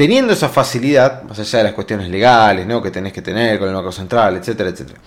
teniendo 0.00 0.32
esa 0.32 0.48
facilidad, 0.48 1.24
más 1.24 1.38
allá 1.40 1.58
de 1.58 1.64
las 1.64 1.74
cuestiones 1.74 2.08
legales 2.08 2.66
¿no? 2.66 2.80
que 2.80 2.90
tenés 2.90 3.12
que 3.12 3.20
tener 3.20 3.58
con 3.58 3.68
el 3.68 3.74
Banco 3.74 3.92
Central, 3.92 4.34
etcétera, 4.34 4.70
etcétera. 4.70 4.98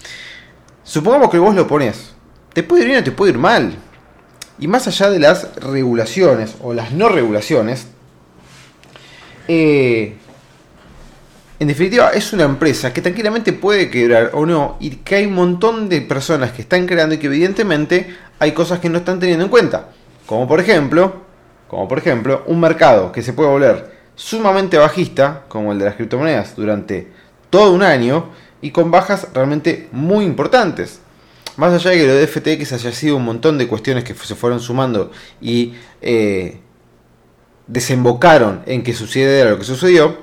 Supongamos 0.83 1.31
que 1.31 1.39
vos 1.39 1.55
lo 1.55 1.65
pones. 1.65 2.13
Te 2.53 2.61
puede 2.61 2.83
ir 2.83 2.89
bien 2.89 2.99
o 2.99 3.03
te 3.03 3.11
puede 3.11 3.31
ir 3.31 3.39
mal. 3.39 3.73
Y 4.59 4.67
más 4.67 4.85
allá 4.87 5.09
de 5.09 5.17
las 5.17 5.55
regulaciones 5.55 6.57
o 6.61 6.75
las 6.75 6.91
no 6.91 7.09
regulaciones, 7.09 7.87
eh, 9.47 10.15
en 11.57 11.67
definitiva 11.67 12.11
es 12.11 12.31
una 12.31 12.43
empresa 12.43 12.93
que 12.93 13.01
tranquilamente 13.01 13.51
puede 13.51 13.89
quebrar 13.89 14.29
o 14.33 14.45
no 14.45 14.77
y 14.79 14.97
que 14.97 15.15
hay 15.15 15.25
un 15.25 15.33
montón 15.33 15.89
de 15.89 16.01
personas 16.01 16.51
que 16.51 16.61
están 16.61 16.85
creando 16.85 17.15
y 17.15 17.17
que 17.17 17.25
evidentemente 17.25 18.15
hay 18.37 18.51
cosas 18.51 18.77
que 18.77 18.89
no 18.89 18.99
están 18.99 19.19
teniendo 19.19 19.45
en 19.45 19.49
cuenta. 19.49 19.89
Como 20.27 20.47
por 20.47 20.59
ejemplo, 20.59 21.23
como 21.67 21.87
por 21.87 21.97
ejemplo, 21.97 22.43
un 22.45 22.59
mercado 22.59 23.11
que 23.11 23.23
se 23.23 23.33
puede 23.33 23.49
volver 23.49 23.92
sumamente 24.23 24.77
bajista, 24.77 25.43
como 25.49 25.73
el 25.73 25.79
de 25.79 25.85
las 25.85 25.95
criptomonedas, 25.95 26.55
durante 26.55 27.11
todo 27.49 27.73
un 27.73 27.83
año 27.83 28.29
y 28.61 28.71
con 28.71 28.89
bajas 28.89 29.27
realmente 29.33 29.89
muy 29.91 30.23
importantes. 30.23 31.01
Más 31.57 31.73
allá 31.73 31.91
de 31.91 31.97
que 31.97 32.07
lo 32.07 32.15
de 32.15 32.25
FTX 32.25 32.71
haya 32.71 32.93
sido 32.93 33.17
un 33.17 33.25
montón 33.25 33.57
de 33.57 33.67
cuestiones 33.67 34.05
que 34.05 34.13
se 34.13 34.35
fueron 34.35 34.61
sumando 34.61 35.11
y 35.41 35.73
eh, 36.01 36.61
desembocaron 37.67 38.61
en 38.65 38.81
que 38.81 38.93
sucediera 38.93 39.51
lo 39.51 39.59
que 39.59 39.65
sucedió, 39.65 40.19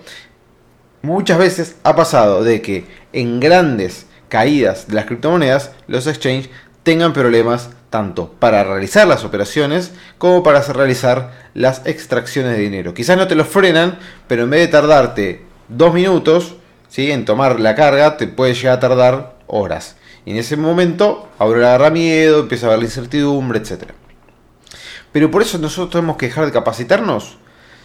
muchas 1.02 1.37
veces 1.37 1.76
ha 1.83 1.95
pasado 1.95 2.42
de 2.42 2.62
que 2.62 2.87
en 3.12 3.38
grandes 3.38 4.07
caídas 4.30 4.88
de 4.88 4.95
las 4.95 5.04
criptomonedas 5.04 5.73
los 5.88 6.07
exchanges 6.07 6.49
tengan 6.85 7.12
problemas 7.12 7.69
tanto 7.90 8.32
para 8.38 8.64
realizar 8.64 9.06
las 9.06 9.25
operaciones 9.25 9.92
como 10.16 10.42
para 10.42 10.62
realizar 10.62 11.32
las 11.54 11.85
extracciones 11.85 12.56
de 12.56 12.62
dinero. 12.62 12.94
Quizás 12.94 13.16
no 13.16 13.26
te 13.28 13.35
lo 13.35 13.44
frenan, 13.44 13.99
pero 14.28 14.44
en 14.44 14.50
vez 14.50 14.61
de 14.61 14.68
tardarte 14.68 15.44
dos 15.68 15.92
minutos 15.92 16.54
¿sí? 16.88 17.11
en 17.11 17.25
tomar 17.25 17.61
la 17.61 17.75
carga, 17.75 18.16
te 18.16 18.28
puede 18.28 18.54
llegar 18.54 18.76
a 18.76 18.80
tardar 18.80 19.37
horas. 19.49 19.97
Y 20.25 20.30
en 20.30 20.37
ese 20.37 20.56
momento 20.56 21.28
ahora 21.38 21.75
agarra 21.75 21.90
miedo, 21.90 22.40
empieza 22.40 22.66
a 22.66 22.68
haber 22.68 22.80
la 22.80 22.85
incertidumbre, 22.87 23.59
etc. 23.59 23.90
Pero 25.12 25.30
por 25.30 25.42
eso 25.42 25.59
nosotros 25.59 25.90
tenemos 25.90 26.16
que 26.16 26.26
dejar 26.26 26.47
de 26.47 26.52
capacitarnos. 26.52 27.38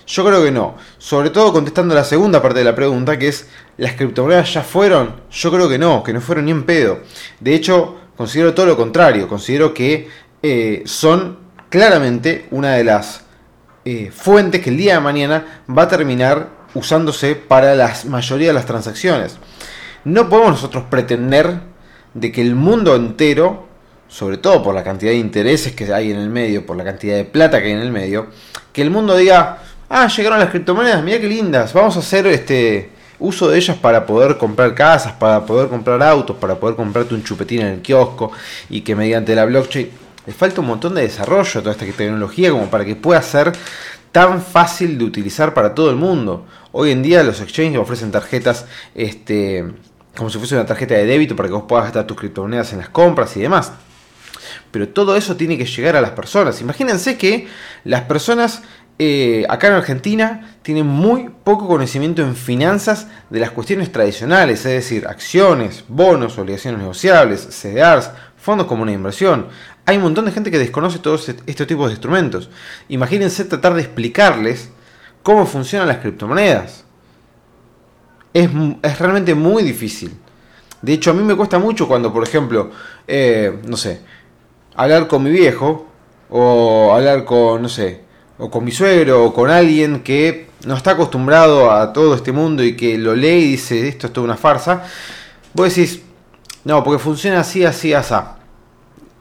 Yo 0.08 0.24
creo 0.24 0.44
que 0.44 0.52
no. 0.52 0.76
Sobre 1.00 1.32
todo 1.32 1.52
contestando 1.52 1.96
la 1.96 2.04
segunda 2.04 2.42
parte 2.42 2.60
de 2.60 2.66
la 2.66 2.76
pregunta, 2.76 3.18
que 3.18 3.30
es, 3.30 3.48
¿las 3.78 3.94
criptomonedas 3.94 4.54
ya 4.54 4.62
fueron? 4.62 5.22
Yo 5.32 5.52
creo 5.52 5.68
que 5.68 5.80
no, 5.80 6.04
que 6.04 6.14
no 6.14 6.22
fueron 6.22 6.46
ni 6.46 6.52
en 6.52 6.64
pedo. 6.64 7.00
De 7.40 7.56
hecho, 7.56 7.98
considero 8.18 8.54
todo 8.54 8.66
lo 8.66 8.78
contrario. 8.78 9.28
Considero 9.28 9.74
que 9.74 10.08
eh, 10.42 10.84
son 10.86 11.38
claramente 11.70 12.48
una 12.52 12.74
de 12.74 12.84
las 12.84 13.22
eh, 13.84 14.12
fuentes 14.16 14.62
que 14.62 14.70
el 14.70 14.78
día 14.78 14.96
de 14.96 15.00
mañana 15.00 15.62
va 15.70 15.84
a 15.84 15.88
terminar 15.88 16.50
usándose 16.74 17.36
para 17.36 17.76
la 17.76 17.94
mayoría 18.08 18.48
de 18.48 18.54
las 18.54 18.66
transacciones. 18.66 19.38
No 20.04 20.30
podemos 20.30 20.52
nosotros 20.52 20.84
pretender 20.90 21.60
de 22.14 22.32
que 22.32 22.42
el 22.42 22.56
mundo 22.56 22.96
entero, 22.96 23.68
sobre 24.08 24.38
todo 24.38 24.62
por 24.64 24.76
la 24.76 24.84
cantidad 24.84 25.12
de 25.12 25.18
intereses 25.18 25.74
que 25.74 25.92
hay 25.94 26.12
en 26.12 26.18
el 26.18 26.30
medio, 26.30 26.66
por 26.66 26.78
la 26.78 26.84
cantidad 26.84 27.16
de 27.16 27.26
plata 27.26 27.60
que 27.60 27.68
hay 27.68 27.74
en 27.74 27.80
el 27.80 27.92
medio, 27.92 28.28
que 28.72 28.82
el 28.82 28.90
mundo 28.90 29.16
diga, 29.16 29.60
ah, 29.90 30.08
llegaron 30.08 30.40
las 30.40 30.50
criptomonedas, 30.50 31.04
mira 31.04 31.20
qué 31.20 31.28
lindas, 31.28 31.74
vamos 31.74 31.96
a 31.96 32.00
hacer 32.00 32.28
este 32.28 32.90
uso 33.20 33.50
de 33.50 33.58
ellas 33.58 33.78
para 33.78 34.06
poder 34.06 34.38
comprar 34.38 34.74
casas, 34.76 35.14
para 35.14 35.46
poder 35.46 35.70
comprar 35.70 36.02
autos, 36.04 36.36
para 36.38 36.56
poder 36.56 36.76
comprarte 36.76 37.14
un 37.14 37.24
chupetín 37.24 37.62
en 37.62 37.68
el 37.68 37.82
kiosco 37.82 38.32
y 38.70 38.82
que 38.82 38.96
mediante 38.96 39.36
la 39.36 39.46
blockchain 39.46 39.90
le 40.26 40.34
falta 40.34 40.62
un 40.62 40.68
montón 40.68 40.96
de 40.96 41.04
desarrollo 41.04 41.60
a 41.60 41.64
toda 41.64 41.72
esta 41.72 41.86
tecnología 41.86 42.50
como 42.52 42.70
para 42.70 42.84
que 42.84 42.96
pueda 42.96 43.22
ser 43.22 43.54
tan 44.12 44.42
fácil 44.42 44.98
de 44.98 45.04
utilizar 45.04 45.54
para 45.54 45.76
todo 45.76 45.90
el 45.90 45.98
mundo. 45.98 46.46
Hoy 46.72 46.92
en 46.92 47.04
día 47.04 47.24
los 47.24 47.42
exchanges 47.42 47.80
ofrecen 47.80 48.12
tarjetas 48.12 48.66
este, 48.96 49.66
como 50.16 50.30
si 50.30 50.38
fuese 50.40 50.56
una 50.56 50.66
tarjeta 50.66 50.96
de 50.96 51.06
débito 51.06 51.36
para 51.36 51.50
que 51.50 51.54
vos 51.54 51.66
puedas 51.68 51.86
gastar 51.86 52.08
tus 52.08 52.18
criptomonedas 52.18 52.72
en 52.74 52.80
las 52.80 52.90
compras 52.90 53.36
y 53.38 53.42
demás. 53.42 53.74
Pero 54.72 54.90
todo 54.90 55.16
eso 55.16 55.36
tiene 55.36 55.58
que 55.58 55.66
llegar 55.66 55.96
a 55.96 56.02
las 56.02 56.12
personas. 56.12 56.62
Imagínense 56.62 57.18
que 57.18 57.48
las 57.84 58.04
personas 58.04 58.64
eh, 58.98 59.46
acá 59.50 59.68
en 59.68 59.74
Argentina 59.74 60.58
tienen 60.62 60.88
muy 60.88 61.30
poco 61.44 61.68
conocimiento 61.68 62.22
en 62.22 62.36
finanzas 62.36 63.08
de 63.30 63.40
las 63.40 63.52
cuestiones 63.52 63.92
tradicionales, 63.92 64.60
es 64.60 64.72
decir, 64.72 65.08
acciones, 65.08 65.84
bonos, 65.88 66.38
obligaciones 66.38 66.80
negociables, 66.80 67.48
CDRs, 67.50 68.12
fondos 68.38 68.68
comunes 68.68 68.94
de 68.94 68.98
inversión. 68.98 69.48
Hay 69.86 69.98
un 69.98 70.04
montón 70.04 70.26
de 70.26 70.32
gente 70.32 70.50
que 70.50 70.58
desconoce 70.58 71.00
todos 71.00 71.30
estos 71.30 71.68
tipos 71.68 71.88
de 71.88 71.94
instrumentos. 71.94 72.50
Imagínense 72.88 73.46
tratar 73.46 73.74
de 73.74 73.82
explicarles 73.82 74.70
cómo 75.24 75.46
funcionan 75.46 75.88
las 75.88 75.98
criptomonedas 75.98 76.86
es, 78.36 79.00
realmente 79.00 79.34
muy 79.34 79.64
difícil. 79.64 80.12
De 80.82 80.94
hecho, 80.94 81.12
a 81.12 81.14
mí 81.14 81.24
me 81.24 81.36
cuesta 81.36 81.58
mucho 81.58 81.88
cuando, 81.88 82.12
por 82.12 82.24
ejemplo, 82.24 82.70
eh, 83.08 83.60
no 83.66 83.78
sé, 83.78 84.02
hablar 84.76 85.08
con 85.08 85.24
mi 85.24 85.32
viejo, 85.32 85.88
o 86.30 86.94
hablar 86.94 87.24
con, 87.24 87.62
no 87.62 87.70
sé, 87.70 88.02
o 88.38 88.50
con 88.50 88.64
mi 88.64 88.72
suegro, 88.72 89.26
o 89.26 89.34
con 89.34 89.50
alguien 89.50 90.02
que 90.02 90.48
no 90.66 90.76
está 90.76 90.92
acostumbrado 90.92 91.72
a 91.72 91.94
todo 91.94 92.16
este 92.16 92.32
mundo 92.32 92.64
y 92.64 92.76
que 92.76 92.98
lo 92.98 93.16
lee 93.16 93.28
y 93.28 93.52
dice, 93.52 93.88
esto 93.88 94.08
es 94.08 94.14
toda 94.14 94.26
una 94.26 94.38
farsa. 94.38 94.84
Vos 95.54 95.74
decís, 95.74 96.02
no, 96.66 96.84
porque 96.84 97.00
funciona 97.00 97.42
así, 97.42 97.64
así, 97.64 97.94
así. 97.94 98.16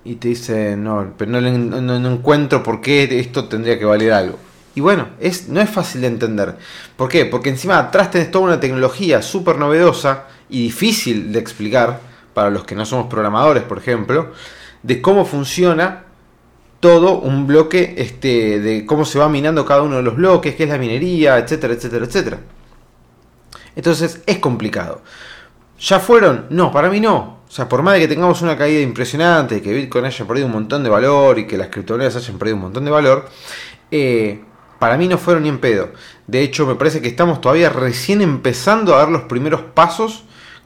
Y 0.04 0.16
te 0.16 0.28
dice, 0.28 0.76
no, 0.76 1.12
pero 1.16 1.30
no, 1.30 1.40
no, 1.40 2.10
encuentro 2.10 2.62
por 2.62 2.80
qué 2.80 3.20
esto 3.20 3.46
tendría 3.46 3.78
que 3.78 3.84
valer 3.84 4.12
algo. 4.12 4.38
Y 4.74 4.80
bueno, 4.80 5.08
es, 5.20 5.48
no 5.48 5.60
es 5.60 5.70
fácil 5.70 6.00
de 6.00 6.08
entender. 6.08 6.56
¿Por 6.96 7.08
qué? 7.08 7.24
Porque 7.26 7.50
encima 7.50 7.78
atrás 7.78 8.10
tenés 8.10 8.30
toda 8.30 8.44
una 8.44 8.60
tecnología 8.60 9.22
súper 9.22 9.56
novedosa 9.56 10.24
y 10.48 10.64
difícil 10.64 11.32
de 11.32 11.38
explicar 11.38 12.00
para 12.34 12.50
los 12.50 12.64
que 12.64 12.74
no 12.74 12.84
somos 12.84 13.06
programadores, 13.06 13.62
por 13.62 13.78
ejemplo, 13.78 14.32
de 14.82 15.00
cómo 15.00 15.24
funciona 15.24 16.03
todo 16.84 17.18
un 17.18 17.46
bloque, 17.46 17.94
este, 17.96 18.60
de 18.60 18.84
cómo 18.84 19.06
se 19.06 19.18
va 19.18 19.26
minando 19.26 19.64
cada 19.64 19.80
uno 19.80 19.96
de 19.96 20.02
los 20.02 20.16
bloques, 20.16 20.54
qué 20.54 20.64
es 20.64 20.68
la 20.68 20.76
minería, 20.76 21.38
etcétera, 21.38 21.72
etcétera, 21.72 22.04
etcétera. 22.04 22.40
Entonces 23.74 24.20
es 24.26 24.38
complicado. 24.38 25.00
¿Ya 25.80 25.98
fueron? 25.98 26.44
No, 26.50 26.70
para 26.70 26.90
mí 26.90 27.00
no. 27.00 27.38
O 27.48 27.50
sea, 27.50 27.70
por 27.70 27.82
más 27.82 27.94
de 27.94 28.00
que 28.00 28.08
tengamos 28.08 28.42
una 28.42 28.58
caída 28.58 28.82
impresionante, 28.82 29.62
que 29.62 29.72
Bitcoin 29.72 30.04
haya 30.04 30.26
perdido 30.26 30.46
un 30.46 30.52
montón 30.52 30.84
de 30.84 30.90
valor 30.90 31.38
y 31.38 31.46
que 31.46 31.56
las 31.56 31.68
criptomonedas 31.68 32.16
hayan 32.16 32.36
perdido 32.36 32.56
un 32.56 32.62
montón 32.64 32.84
de 32.84 32.90
valor, 32.90 33.30
eh, 33.90 34.44
para 34.78 34.98
mí 34.98 35.08
no 35.08 35.16
fueron 35.16 35.44
ni 35.44 35.48
en 35.48 35.60
pedo. 35.60 35.88
De 36.26 36.42
hecho, 36.42 36.66
me 36.66 36.74
parece 36.74 37.00
que 37.00 37.08
estamos 37.08 37.40
todavía 37.40 37.70
recién 37.70 38.20
empezando 38.20 38.94
a 38.94 38.98
dar 38.98 39.08
los 39.08 39.22
primeros 39.22 39.62
pasos 39.72 40.24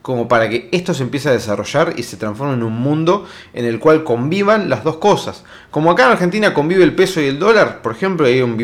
como 0.08 0.26
para 0.26 0.48
que 0.48 0.70
esto 0.72 0.94
se 0.94 1.02
empiece 1.02 1.28
a 1.28 1.32
desarrollar 1.32 1.92
y 1.98 2.02
se 2.02 2.16
transforme 2.16 2.54
en 2.54 2.62
un 2.62 2.72
mundo 2.72 3.26
en 3.52 3.66
el 3.66 3.78
cual 3.78 4.04
convivan 4.04 4.70
las 4.70 4.82
dos 4.82 4.96
cosas. 4.96 5.44
Como 5.70 5.90
acá 5.90 6.06
en 6.06 6.12
Argentina 6.12 6.54
convive 6.54 6.82
el 6.82 6.94
peso 6.94 7.20
y 7.20 7.26
el 7.26 7.38
dólar, 7.38 7.82
por 7.82 7.92
ejemplo, 7.92 8.26
hay 8.26 8.40
un 8.40 8.56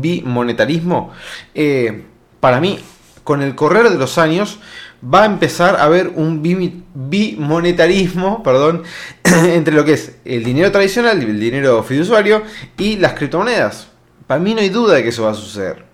bimonetarismo, 0.00 1.12
eh, 1.54 2.04
para 2.40 2.58
mí, 2.58 2.78
con 3.22 3.42
el 3.42 3.54
correr 3.54 3.90
de 3.90 3.98
los 3.98 4.16
años, 4.16 4.60
va 5.04 5.24
a 5.24 5.26
empezar 5.26 5.76
a 5.76 5.84
haber 5.84 6.08
un 6.14 6.42
bimonetarismo 6.42 8.42
perdón, 8.42 8.82
entre 9.24 9.74
lo 9.74 9.84
que 9.84 9.92
es 9.92 10.16
el 10.24 10.42
dinero 10.42 10.72
tradicional, 10.72 11.22
el 11.22 11.38
dinero 11.38 11.82
fiduciario 11.82 12.44
y 12.78 12.96
las 12.96 13.12
criptomonedas. 13.12 13.88
Para 14.26 14.40
mí 14.40 14.54
no 14.54 14.62
hay 14.62 14.70
duda 14.70 14.94
de 14.94 15.02
que 15.02 15.10
eso 15.10 15.24
va 15.24 15.32
a 15.32 15.34
suceder. 15.34 15.87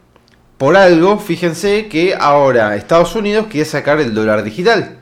Por 0.64 0.78
algo, 0.78 1.18
fíjense 1.18 1.88
que 1.88 2.16
ahora 2.18 2.74
Estados 2.74 3.14
Unidos 3.14 3.48
quiere 3.50 3.66
sacar 3.66 4.00
el 4.00 4.14
dólar 4.14 4.42
digital, 4.42 4.96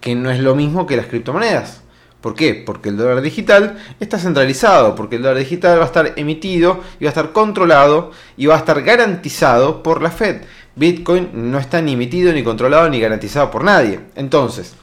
que 0.00 0.14
no 0.14 0.30
es 0.30 0.38
lo 0.38 0.54
mismo 0.54 0.86
que 0.86 0.96
las 0.96 1.06
criptomonedas. 1.06 1.80
¿Por 2.20 2.36
qué? 2.36 2.54
Porque 2.54 2.90
el 2.90 2.96
dólar 2.96 3.20
digital 3.20 3.76
está 3.98 4.20
centralizado, 4.20 4.94
porque 4.94 5.16
el 5.16 5.22
dólar 5.22 5.38
digital 5.38 5.80
va 5.80 5.82
a 5.82 5.86
estar 5.86 6.12
emitido 6.14 6.80
y 7.00 7.06
va 7.06 7.08
a 7.08 7.10
estar 7.10 7.32
controlado 7.32 8.12
y 8.36 8.46
va 8.46 8.54
a 8.54 8.58
estar 8.58 8.80
garantizado 8.82 9.82
por 9.82 10.00
la 10.00 10.12
Fed. 10.12 10.42
Bitcoin 10.76 11.50
no 11.50 11.58
está 11.58 11.82
ni 11.82 11.94
emitido, 11.94 12.32
ni 12.32 12.44
controlado, 12.44 12.88
ni 12.88 13.00
garantizado 13.00 13.50
por 13.50 13.64
nadie. 13.64 13.98
Entonces, 14.14 14.76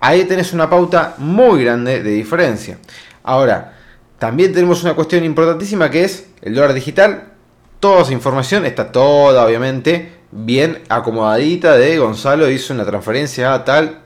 ahí 0.00 0.24
tenés 0.24 0.52
una 0.52 0.68
pauta 0.68 1.14
muy 1.16 1.64
grande 1.64 2.02
de 2.02 2.10
diferencia. 2.10 2.76
Ahora, 3.22 3.74
también 4.18 4.52
tenemos 4.52 4.82
una 4.82 4.92
cuestión 4.92 5.24
importantísima 5.24 5.88
que 5.88 6.04
es 6.04 6.26
el 6.42 6.54
dólar 6.54 6.74
digital. 6.74 7.35
Toda 7.80 8.02
esa 8.02 8.12
información 8.12 8.64
está 8.64 8.90
toda, 8.90 9.44
obviamente, 9.44 10.12
bien 10.30 10.82
acomodadita 10.88 11.76
de 11.76 11.98
Gonzalo 11.98 12.50
hizo 12.50 12.74
una 12.74 12.84
transferencia 12.84 13.54
a 13.54 13.64
tal. 13.64 14.02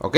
¿Ok? 0.00 0.16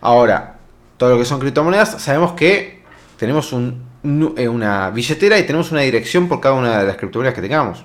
Ahora, 0.00 0.58
todo 0.96 1.10
lo 1.10 1.18
que 1.18 1.24
son 1.24 1.40
criptomonedas, 1.40 2.02
sabemos 2.02 2.32
que 2.32 2.82
tenemos 3.18 3.52
eh, 3.52 4.48
una 4.48 4.90
billetera 4.90 5.38
y 5.38 5.44
tenemos 5.44 5.72
una 5.72 5.80
dirección 5.80 6.28
por 6.28 6.40
cada 6.40 6.54
una 6.54 6.78
de 6.78 6.86
las 6.86 6.96
criptomonedas 6.96 7.34
que 7.34 7.42
tengamos. 7.42 7.84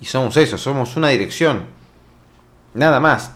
Y 0.00 0.06
somos 0.06 0.36
eso, 0.36 0.58
somos 0.58 0.96
una 0.96 1.08
dirección. 1.08 1.66
Nada 2.74 3.00
más. 3.00 3.32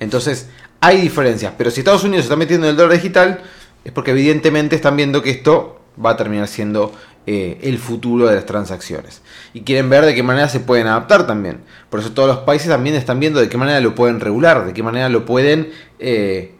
Entonces, 0.00 0.48
hay 0.80 1.00
diferencias. 1.00 1.54
Pero 1.56 1.70
si 1.70 1.80
Estados 1.80 2.04
Unidos 2.04 2.24
se 2.24 2.26
está 2.26 2.36
metiendo 2.36 2.66
en 2.66 2.72
el 2.72 2.76
dólar 2.76 2.94
digital, 2.94 3.42
es 3.84 3.92
porque 3.92 4.10
evidentemente 4.10 4.74
están 4.76 4.96
viendo 4.96 5.22
que 5.22 5.30
esto 5.30 5.80
va 6.04 6.10
a 6.10 6.16
terminar 6.16 6.48
siendo 6.48 6.92
eh, 7.26 7.58
el 7.62 7.78
futuro 7.78 8.26
de 8.26 8.34
las 8.34 8.46
transacciones. 8.46 9.22
Y 9.54 9.60
quieren 9.62 9.88
ver 9.88 10.04
de 10.04 10.14
qué 10.14 10.22
manera 10.22 10.48
se 10.48 10.60
pueden 10.60 10.88
adaptar 10.88 11.26
también. 11.26 11.60
Por 11.88 12.00
eso 12.00 12.12
todos 12.12 12.28
los 12.28 12.38
países 12.38 12.68
también 12.68 12.96
están 12.96 13.20
viendo 13.20 13.40
de 13.40 13.48
qué 13.48 13.56
manera 13.56 13.80
lo 13.80 13.94
pueden 13.94 14.18
regular, 14.18 14.66
de 14.66 14.72
qué 14.72 14.82
manera 14.82 15.08
lo 15.08 15.24
pueden 15.24 15.70
eh, 15.98 16.54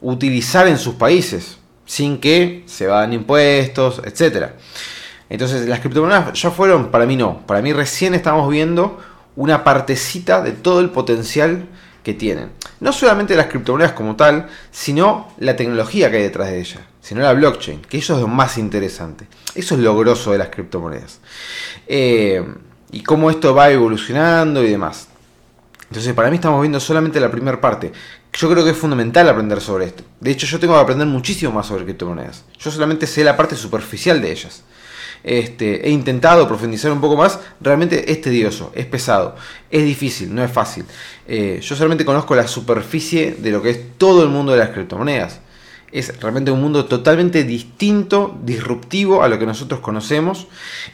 utilizar 0.00 0.66
en 0.66 0.78
sus 0.78 0.96
países, 0.96 1.58
sin 1.86 2.18
que 2.18 2.64
se 2.66 2.86
vayan 2.86 3.12
impuestos, 3.12 4.02
etcétera. 4.04 4.56
Entonces, 5.30 5.68
las 5.68 5.80
criptomonedas 5.80 6.40
ya 6.40 6.50
fueron, 6.50 6.90
para 6.90 7.06
mí 7.06 7.16
no, 7.16 7.46
para 7.46 7.62
mí 7.62 7.72
recién 7.72 8.14
estamos 8.14 8.50
viendo 8.50 9.00
una 9.36 9.64
partecita 9.64 10.42
de 10.42 10.52
todo 10.52 10.80
el 10.80 10.90
potencial 10.90 11.68
que 12.04 12.14
tienen. 12.14 12.50
No 12.78 12.92
solamente 12.92 13.34
las 13.34 13.46
criptomonedas 13.46 13.92
como 13.92 14.14
tal, 14.14 14.48
sino 14.70 15.32
la 15.38 15.56
tecnología 15.56 16.10
que 16.10 16.18
hay 16.18 16.22
detrás 16.22 16.50
de 16.50 16.60
ellas, 16.60 16.80
sino 17.00 17.22
la 17.22 17.32
blockchain, 17.32 17.80
que 17.82 17.98
eso 17.98 18.14
es 18.14 18.20
lo 18.20 18.28
más 18.28 18.58
interesante. 18.58 19.26
Eso 19.54 19.74
es 19.74 19.80
lo 19.80 19.96
grosso 19.96 20.30
de 20.32 20.38
las 20.38 20.50
criptomonedas. 20.50 21.20
Eh, 21.86 22.44
y 22.92 23.02
cómo 23.02 23.30
esto 23.30 23.54
va 23.54 23.70
evolucionando 23.70 24.62
y 24.62 24.70
demás. 24.70 25.08
Entonces, 25.88 26.12
para 26.12 26.28
mí 26.28 26.36
estamos 26.36 26.60
viendo 26.60 26.78
solamente 26.78 27.20
la 27.20 27.30
primera 27.30 27.60
parte. 27.60 27.92
Yo 28.32 28.50
creo 28.50 28.64
que 28.64 28.70
es 28.70 28.76
fundamental 28.76 29.28
aprender 29.28 29.60
sobre 29.60 29.86
esto. 29.86 30.02
De 30.20 30.30
hecho, 30.30 30.46
yo 30.46 30.58
tengo 30.58 30.74
que 30.74 30.80
aprender 30.80 31.06
muchísimo 31.06 31.52
más 31.52 31.66
sobre 31.66 31.84
criptomonedas. 31.84 32.44
Yo 32.58 32.70
solamente 32.70 33.06
sé 33.06 33.22
la 33.24 33.36
parte 33.36 33.56
superficial 33.56 34.20
de 34.20 34.32
ellas. 34.32 34.62
Este, 35.24 35.88
he 35.88 35.90
intentado 35.90 36.46
profundizar 36.46 36.92
un 36.92 37.00
poco 37.00 37.16
más, 37.16 37.40
realmente 37.58 38.12
es 38.12 38.20
tedioso, 38.20 38.70
es 38.74 38.84
pesado, 38.84 39.36
es 39.70 39.82
difícil, 39.82 40.34
no 40.34 40.44
es 40.44 40.52
fácil. 40.52 40.84
Eh, 41.26 41.60
yo 41.62 41.74
solamente 41.74 42.04
conozco 42.04 42.34
la 42.34 42.46
superficie 42.46 43.32
de 43.32 43.50
lo 43.50 43.62
que 43.62 43.70
es 43.70 43.80
todo 43.96 44.22
el 44.22 44.28
mundo 44.28 44.52
de 44.52 44.58
las 44.58 44.68
criptomonedas. 44.68 45.40
Es 45.90 46.20
realmente 46.20 46.50
un 46.50 46.60
mundo 46.60 46.84
totalmente 46.84 47.44
distinto, 47.44 48.38
disruptivo 48.44 49.22
a 49.22 49.28
lo 49.28 49.38
que 49.38 49.46
nosotros 49.46 49.80
conocemos. 49.80 50.46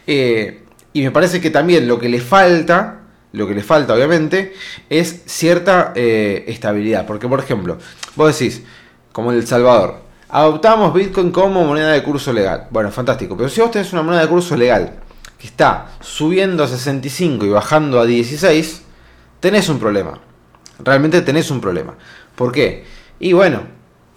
Eh, 0.06 0.62
y 0.92 1.02
me 1.02 1.10
parece 1.10 1.40
que 1.40 1.50
también 1.50 1.88
lo 1.88 1.98
que 1.98 2.08
le 2.08 2.20
falta, 2.20 3.00
lo 3.32 3.48
que 3.48 3.54
le 3.54 3.62
falta 3.62 3.94
obviamente, 3.94 4.52
es 4.88 5.22
cierta 5.26 5.92
eh, 5.96 6.44
estabilidad. 6.46 7.06
Porque, 7.06 7.26
por 7.26 7.40
ejemplo, 7.40 7.78
vos 8.14 8.38
decís, 8.38 8.62
como 9.10 9.32
El 9.32 9.46
Salvador, 9.46 10.09
adoptamos 10.32 10.92
Bitcoin 10.94 11.30
como 11.30 11.64
moneda 11.64 11.92
de 11.92 12.02
curso 12.02 12.32
legal. 12.32 12.66
Bueno, 12.70 12.90
fantástico. 12.90 13.36
Pero 13.36 13.48
si 13.48 13.60
vos 13.60 13.70
tenés 13.70 13.92
una 13.92 14.02
moneda 14.02 14.22
de 14.22 14.28
curso 14.28 14.56
legal 14.56 14.94
que 15.38 15.46
está 15.46 15.88
subiendo 16.00 16.62
a 16.62 16.68
65 16.68 17.46
y 17.46 17.48
bajando 17.48 17.98
a 17.98 18.06
16, 18.06 18.82
tenés 19.40 19.68
un 19.68 19.78
problema. 19.78 20.20
Realmente 20.78 21.22
tenés 21.22 21.50
un 21.50 21.60
problema. 21.60 21.94
¿Por 22.34 22.52
qué? 22.52 22.84
Y 23.18 23.32
bueno, 23.32 23.62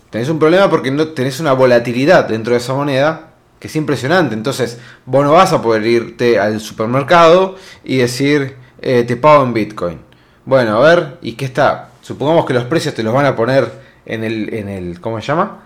tenés 0.10 0.30
un 0.30 0.40
problema 0.40 0.70
porque 0.70 0.92
no 0.92 1.10
tenés 1.10 1.40
una 1.40 1.54
volatilidad 1.54 2.28
dentro 2.28 2.54
de 2.54 2.60
esa 2.60 2.74
moneda 2.74 3.30
que 3.60 3.68
es 3.68 3.76
impresionante. 3.76 4.36
Entonces, 4.36 4.80
vos 5.06 5.24
no 5.24 5.34
vas 5.34 5.54
a 5.54 5.62
poder 5.62 5.86
irte 5.86 6.38
al 6.38 6.60
supermercado 6.60 7.56
y 7.84 7.98
decir, 7.98 8.58
eh, 8.82 9.04
te 9.04 9.16
pago 9.16 9.44
en 9.44 9.54
Bitcoin. 9.54 10.00
Bueno, 10.46 10.78
a 10.78 10.80
ver, 10.82 11.18
¿y 11.22 11.34
qué 11.34 11.46
está? 11.46 11.92
Supongamos 12.02 12.46
que 12.46 12.54
los 12.54 12.66
precios 12.66 12.94
te 12.94 13.04
los 13.04 13.14
van 13.14 13.26
a 13.26 13.38
poner 13.38 13.72
en 14.06 14.26
el, 14.26 14.54
en 14.54 14.68
el 14.68 15.00
¿cómo 15.00 15.22
se 15.22 15.28
llama? 15.28 15.64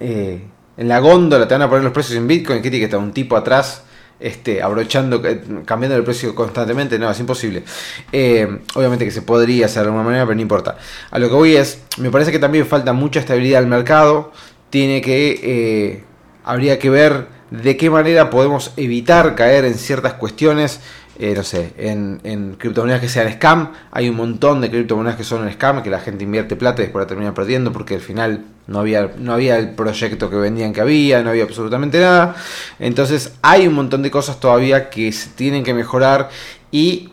Eh, 0.00 0.42
en 0.76 0.88
la 0.88 1.00
góndola 1.00 1.48
te 1.48 1.54
van 1.54 1.62
a 1.62 1.68
poner 1.68 1.84
los 1.84 1.92
precios 1.92 2.16
en 2.16 2.26
Bitcoin, 2.28 2.62
que 2.62 2.70
tiene 2.70 2.78
que 2.78 2.84
estar 2.84 3.00
un 3.00 3.12
tipo 3.12 3.36
atrás 3.36 3.82
este, 4.20 4.62
abrochando, 4.62 5.24
eh, 5.24 5.42
cambiando 5.64 5.96
el 5.96 6.04
precio 6.04 6.34
constantemente, 6.34 6.98
no, 6.98 7.10
es 7.10 7.18
imposible. 7.18 7.64
Eh, 8.12 8.60
obviamente 8.74 9.04
que 9.04 9.10
se 9.10 9.22
podría 9.22 9.66
hacer 9.66 9.82
de 9.82 9.88
alguna 9.88 10.04
manera, 10.04 10.24
pero 10.24 10.36
no 10.36 10.42
importa. 10.42 10.78
A 11.10 11.18
lo 11.18 11.28
que 11.28 11.34
voy 11.34 11.56
es, 11.56 11.82
me 11.98 12.10
parece 12.10 12.30
que 12.30 12.38
también 12.38 12.66
falta 12.66 12.92
mucha 12.92 13.20
estabilidad 13.20 13.58
al 13.58 13.66
mercado, 13.66 14.32
tiene 14.70 15.00
que, 15.00 16.04
habría 16.44 16.78
que 16.78 16.90
ver 16.90 17.26
de 17.50 17.76
qué 17.76 17.90
manera 17.90 18.30
podemos 18.30 18.72
evitar 18.76 19.34
caer 19.34 19.64
en 19.64 19.74
ciertas 19.74 20.14
cuestiones 20.14 20.80
no 21.18 21.42
sé, 21.42 21.72
en, 21.78 22.54
criptomonedas 22.58 23.00
que 23.00 23.08
sean 23.08 23.32
scam. 23.32 23.72
Hay 23.90 24.08
un 24.08 24.14
montón 24.14 24.60
de 24.60 24.70
criptomonedas 24.70 25.16
que 25.16 25.24
son 25.24 25.50
scam, 25.50 25.82
que 25.82 25.90
la 25.90 25.98
gente 25.98 26.22
invierte 26.22 26.54
plata 26.54 26.82
y 26.82 26.84
después 26.84 27.02
la 27.02 27.08
termina 27.08 27.34
perdiendo 27.34 27.72
porque 27.72 27.96
al 27.96 28.00
final 28.00 28.44
no 28.68 28.80
había, 28.80 29.10
no 29.18 29.32
había 29.32 29.58
el 29.58 29.70
proyecto 29.70 30.28
que 30.28 30.36
vendían 30.36 30.74
que 30.74 30.82
había, 30.82 31.22
no 31.22 31.30
había 31.30 31.44
absolutamente 31.44 31.98
nada. 32.00 32.36
Entonces 32.78 33.32
hay 33.42 33.66
un 33.66 33.74
montón 33.74 34.02
de 34.02 34.10
cosas 34.10 34.38
todavía 34.38 34.90
que 34.90 35.10
se 35.10 35.30
tienen 35.30 35.64
que 35.64 35.74
mejorar 35.74 36.28
y 36.70 37.10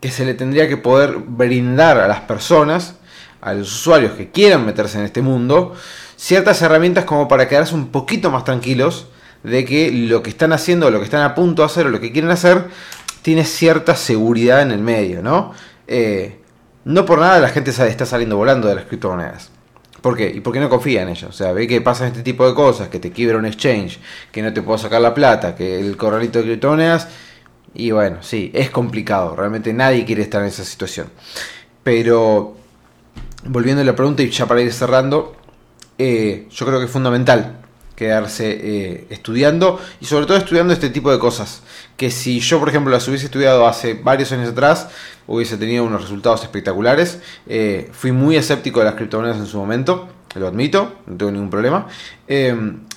que 0.00 0.10
se 0.10 0.26
le 0.26 0.34
tendría 0.34 0.68
que 0.68 0.76
poder 0.76 1.18
brindar 1.18 1.98
a 1.98 2.08
las 2.08 2.20
personas, 2.22 2.96
a 3.40 3.54
los 3.54 3.72
usuarios 3.72 4.12
que 4.12 4.30
quieran 4.30 4.66
meterse 4.66 4.98
en 4.98 5.04
este 5.04 5.22
mundo, 5.22 5.74
ciertas 6.16 6.60
herramientas 6.62 7.04
como 7.04 7.28
para 7.28 7.48
quedarse 7.48 7.76
un 7.76 7.88
poquito 7.88 8.30
más 8.32 8.42
tranquilos 8.42 9.06
de 9.44 9.64
que 9.64 9.92
lo 9.92 10.24
que 10.24 10.30
están 10.30 10.52
haciendo, 10.52 10.90
lo 10.90 10.98
que 10.98 11.04
están 11.04 11.22
a 11.22 11.36
punto 11.36 11.62
de 11.62 11.66
hacer 11.66 11.86
o 11.86 11.90
lo 11.90 12.00
que 12.00 12.10
quieren 12.10 12.32
hacer 12.32 12.66
tiene 13.22 13.44
cierta 13.44 13.94
seguridad 13.94 14.62
en 14.62 14.72
el 14.72 14.80
medio, 14.80 15.22
¿no? 15.22 15.52
Eh, 15.86 16.40
no 16.84 17.04
por 17.04 17.20
nada 17.20 17.38
la 17.38 17.50
gente 17.50 17.70
está 17.70 18.04
saliendo 18.04 18.36
volando 18.36 18.66
de 18.66 18.74
las 18.74 18.84
criptomonedas. 18.86 19.57
¿Por 20.00 20.16
qué? 20.16 20.28
¿Y 20.28 20.40
por 20.40 20.52
qué 20.52 20.60
no 20.60 20.68
confía 20.68 21.02
en 21.02 21.08
ellas? 21.08 21.30
O 21.30 21.32
sea, 21.32 21.52
ve 21.52 21.66
que 21.66 21.80
pasan 21.80 22.08
este 22.08 22.22
tipo 22.22 22.46
de 22.46 22.54
cosas, 22.54 22.88
que 22.88 23.00
te 23.00 23.10
quiebra 23.10 23.38
un 23.38 23.46
exchange, 23.46 23.98
que 24.30 24.42
no 24.42 24.52
te 24.52 24.62
puedo 24.62 24.78
sacar 24.78 25.00
la 25.00 25.12
plata, 25.14 25.54
que 25.54 25.80
el 25.80 25.96
corralito 25.96 26.38
de 26.38 26.44
criptomonedas. 26.44 27.08
Y 27.74 27.90
bueno, 27.90 28.18
sí, 28.22 28.50
es 28.54 28.70
complicado. 28.70 29.34
Realmente 29.36 29.72
nadie 29.72 30.04
quiere 30.04 30.22
estar 30.22 30.40
en 30.42 30.48
esa 30.48 30.64
situación. 30.64 31.08
Pero, 31.82 32.56
volviendo 33.44 33.82
a 33.82 33.84
la 33.84 33.96
pregunta 33.96 34.22
y 34.22 34.30
ya 34.30 34.46
para 34.46 34.62
ir 34.62 34.72
cerrando, 34.72 35.36
eh, 35.98 36.46
yo 36.50 36.66
creo 36.66 36.78
que 36.78 36.86
es 36.86 36.90
fundamental 36.90 37.67
quedarse 37.98 38.60
eh, 38.62 39.06
estudiando 39.10 39.80
y 40.00 40.04
sobre 40.04 40.24
todo 40.24 40.36
estudiando 40.36 40.72
este 40.72 40.88
tipo 40.88 41.10
de 41.10 41.18
cosas. 41.18 41.64
Que 41.96 42.12
si 42.12 42.38
yo, 42.38 42.60
por 42.60 42.68
ejemplo, 42.68 42.92
las 42.92 43.08
hubiese 43.08 43.24
estudiado 43.24 43.66
hace 43.66 43.94
varios 43.94 44.30
años 44.30 44.50
atrás, 44.50 44.88
hubiese 45.26 45.56
tenido 45.56 45.82
unos 45.82 46.02
resultados 46.02 46.44
espectaculares. 46.44 47.18
Eh, 47.48 47.88
fui 47.90 48.12
muy 48.12 48.36
escéptico 48.36 48.78
de 48.78 48.84
las 48.84 48.94
criptomonedas 48.94 49.38
en 49.38 49.46
su 49.46 49.58
momento, 49.58 50.08
lo 50.36 50.46
admito, 50.46 50.94
no 51.08 51.16
tengo 51.16 51.32
ningún 51.32 51.50
problema. 51.50 51.88
Eh, 52.28 52.54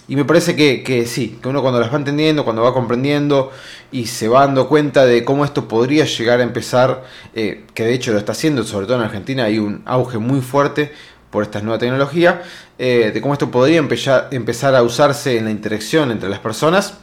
y 0.07 0.15
me 0.15 0.23
parece 0.23 0.55
que, 0.55 0.83
que, 0.83 1.07
sí, 1.07 1.39
que 1.41 1.49
uno 1.49 1.63
cuando 1.63 1.79
las 1.79 1.91
va 1.91 1.97
entendiendo, 1.97 2.43
cuando 2.43 2.61
va 2.61 2.71
comprendiendo 2.71 3.51
y 3.91 4.05
se 4.05 4.27
va 4.27 4.41
dando 4.45 4.67
cuenta 4.67 5.07
de 5.07 5.25
cómo 5.25 5.45
esto 5.45 5.67
podría 5.67 6.05
llegar 6.05 6.41
a 6.41 6.43
empezar, 6.43 7.05
que 7.33 7.83
de 7.83 7.93
hecho 7.93 8.11
lo 8.11 8.19
está 8.19 8.33
haciendo, 8.33 8.63
sobre 8.65 8.85
todo 8.85 8.97
en 8.97 9.03
Argentina 9.03 9.45
hay 9.45 9.57
un 9.57 9.81
auge 9.85 10.19
muy 10.19 10.41
fuerte 10.41 10.91
por 11.31 11.43
esta 11.43 11.61
nueva 11.61 11.79
tecnología, 11.79 12.43
eh, 12.77 13.11
de 13.13 13.21
cómo 13.21 13.33
esto 13.33 13.49
podría 13.49 13.79
empezar 13.79 14.75
a 14.75 14.83
usarse 14.83 15.37
en 15.37 15.45
la 15.45 15.51
interacción 15.51 16.11
entre 16.11 16.29
las 16.29 16.39
personas, 16.39 16.99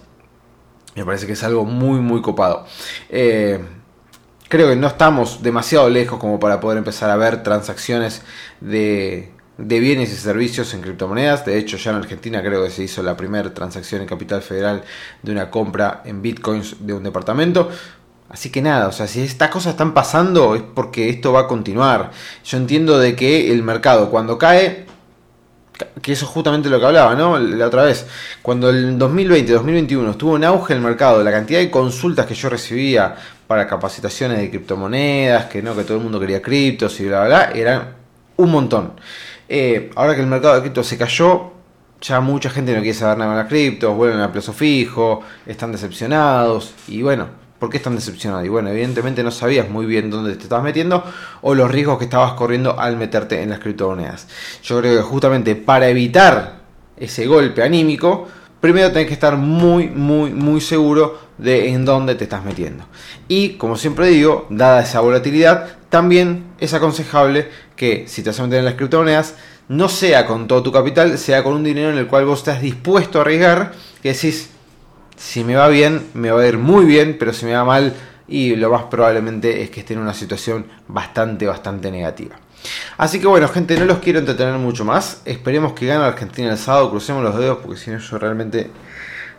me 0.95 1.05
parece 1.05 1.27
que 1.27 1.33
es 1.33 1.43
algo 1.45 1.64
muy, 1.64 2.01
muy 2.01 2.21
copado. 2.21 2.67
Eh, 3.09 3.61
creo 4.49 4.69
que 4.69 4.77
no 4.77 4.87
estamos 4.87 5.43
demasiado 5.43 5.88
lejos 5.88 6.19
como 6.19 6.38
para 6.38 6.61
poder 6.61 6.79
empezar 6.79 7.11
a 7.11 7.17
ver 7.17 7.43
transacciones 7.43 8.23
de, 8.61 9.33
de 9.59 9.81
bienes 9.81 10.12
y 10.12 10.17
servicios 10.17 10.73
en 10.75 10.81
criptomonedas. 10.81 11.45
De 11.45 11.59
hecho, 11.59 11.77
ya 11.77 11.91
en 11.91 11.99
Argentina 11.99 12.43
creo 12.43 12.64
que 12.64 12.71
se 12.71 12.85
hizo 12.85 13.03
la 13.03 13.17
primera 13.17 13.53
transacción 13.55 14.01
en 14.01 14.09
Capital 14.09 14.43
Federal 14.43 14.83
de 15.23 15.33
una 15.33 15.51
compra 15.51 16.03
en 16.05 16.23
bitcoins 16.23 16.77
de 16.81 16.95
un 16.95 17.03
departamento. 17.03 17.71
Así 18.31 18.51
que 18.51 18.61
nada, 18.61 18.88
o 18.88 18.93
sea, 18.93 19.07
si 19.07 19.23
estas 19.23 19.51
cosas 19.51 19.73
están 19.73 19.95
pasando 19.95 20.55
es 20.55 20.62
porque 20.62 21.09
esto 21.09 21.33
va 21.33 21.41
a 21.41 21.47
continuar. 21.47 22.11
Yo 22.45 22.59
entiendo 22.59 22.99
de 22.99 23.17
que 23.17 23.51
el 23.51 23.62
mercado 23.62 24.11
cuando 24.11 24.37
cae, 24.37 24.87
que 26.03 26.12
eso 26.12 26.27
es 26.27 26.31
justamente 26.31 26.69
lo 26.69 26.79
que 26.79 26.87
hablaba, 26.87 27.14
¿no? 27.14 27.38
La 27.38 27.67
otra 27.67 27.85
vez, 27.85 28.07
cuando 28.43 28.69
el 28.69 28.99
2020-2021 28.99 30.11
estuvo 30.11 30.37
en 30.37 30.45
auge 30.45 30.75
el 30.75 30.81
mercado, 30.81 31.23
la 31.23 31.31
cantidad 31.31 31.61
de 31.61 31.71
consultas 31.71 32.27
que 32.27 32.35
yo 32.35 32.51
recibía 32.51 33.14
para 33.47 33.67
capacitaciones 33.67 34.38
de 34.38 34.51
criptomonedas, 34.51 35.47
que 35.47 35.62
no, 35.62 35.75
que 35.75 35.85
todo 35.85 35.97
el 35.97 36.03
mundo 36.03 36.21
quería 36.21 36.43
criptos 36.43 37.01
y 37.01 37.07
bla, 37.07 37.25
bla, 37.25 37.47
bla, 37.47 37.59
eran 37.59 37.95
un 38.37 38.51
montón. 38.51 38.93
Eh, 39.49 39.91
ahora 39.97 40.14
que 40.14 40.21
el 40.21 40.27
mercado 40.27 40.55
de 40.55 40.61
criptos 40.61 40.87
se 40.87 40.99
cayó, 40.99 41.53
ya 42.03 42.21
mucha 42.21 42.51
gente 42.51 42.75
no 42.75 42.81
quiere 42.81 42.97
saber 42.97 43.17
nada 43.19 43.33
de 43.33 43.38
las 43.38 43.49
criptos, 43.49 43.97
vuelven 43.97 44.21
a 44.21 44.31
plazo 44.31 44.53
fijo, 44.53 45.23
están 45.47 45.73
decepcionados 45.73 46.75
y 46.88 47.03
bueno, 47.03 47.29
¿por 47.59 47.71
qué 47.71 47.79
están 47.79 47.94
decepcionados? 47.94 48.47
Y 48.47 48.49
bueno, 48.49 48.71
evidentemente 48.71 49.23
no 49.23 49.31
sabías 49.31 49.68
muy 49.68 49.87
bien 49.87 50.11
dónde 50.11 50.37
te 50.37 50.44
estabas 50.44 50.64
metiendo 50.64 51.05
o 51.42 51.55
los 51.55 51.71
riesgos 51.71 51.99
que 51.99 52.05
estabas 52.05 52.33
corriendo 52.35 52.79
al 52.79 52.97
meterte 52.97 53.42
en 53.42 53.51
las 53.51 53.59
criptomonedas. 53.59 54.29
Yo 54.62 54.79
creo 54.81 54.97
que 54.97 55.03
justamente 55.03 55.57
para 55.57 55.88
evitar 55.88 56.61
ese 56.97 57.27
golpe 57.27 57.62
anímico, 57.62 58.29
primero 58.61 58.90
tenés 58.92 59.09
que 59.09 59.14
estar 59.14 59.37
muy, 59.37 59.88
muy, 59.88 60.31
muy 60.31 60.61
seguro 60.61 61.29
de 61.38 61.71
en 61.71 61.85
dónde 61.85 62.14
te 62.14 62.25
estás 62.25 62.44
metiendo. 62.44 62.85
Y 63.29 63.51
como 63.51 63.77
siempre 63.77 64.09
digo, 64.09 64.47
dada 64.51 64.83
esa 64.83 65.01
volatilidad, 65.01 65.79
también 65.88 66.44
es 66.59 66.75
aconsejable 66.75 67.49
que 67.77 68.05
si 68.09 68.23
te 68.23 68.31
vas 68.31 68.40
a 68.40 68.42
meter 68.42 68.59
en 68.59 68.64
las 68.64 68.75
criptomonedas, 68.75 69.35
no 69.68 69.88
sea 69.88 70.27
con 70.27 70.49
todo 70.49 70.62
tu 70.62 70.73
capital, 70.73 71.18
sea 71.18 71.42
con 71.42 71.55
un 71.55 71.64
dinero 71.64 71.90
en 71.90 71.99
el 71.99 72.07
cual 72.07 72.25
vos 72.25 72.40
estás 72.40 72.61
dispuesto 72.61 73.18
a 73.18 73.23
arriesgar, 73.23 73.73
que 74.03 74.12
decís, 74.12 74.51
si 75.18 75.44
me 75.44 75.57
va 75.57 75.68
bien, 75.68 76.07
me 76.14 76.31
va 76.31 76.40
a 76.40 76.46
ir 76.46 76.59
muy 76.59 76.85
bien, 76.85 77.16
pero 77.18 77.33
si 77.33 77.44
me 77.44 77.52
va 77.52 77.64
mal, 77.64 77.92
y 78.28 78.54
lo 78.57 78.70
más 78.70 78.85
probablemente 78.85 79.62
es 79.62 79.70
que 79.70 79.81
esté 79.81 79.94
en 79.94 80.00
una 80.00 80.14
situación 80.14 80.66
bastante, 80.87 81.46
bastante 81.46 81.90
negativa. 81.90 82.37
Así 82.96 83.20
que 83.20 83.26
bueno, 83.26 83.48
gente, 83.48 83.78
no 83.78 83.85
los 83.85 83.98
quiero 83.98 84.18
entretener 84.18 84.54
mucho 84.54 84.85
más. 84.85 85.22
Esperemos 85.24 85.72
que 85.72 85.87
gane 85.87 86.04
Argentina 86.04 86.50
el 86.50 86.59
sábado, 86.59 86.90
crucemos 86.90 87.22
los 87.22 87.38
dedos, 87.38 87.59
porque 87.62 87.78
si 87.78 87.90
no 87.90 87.98
yo 87.98 88.18
realmente 88.18 88.70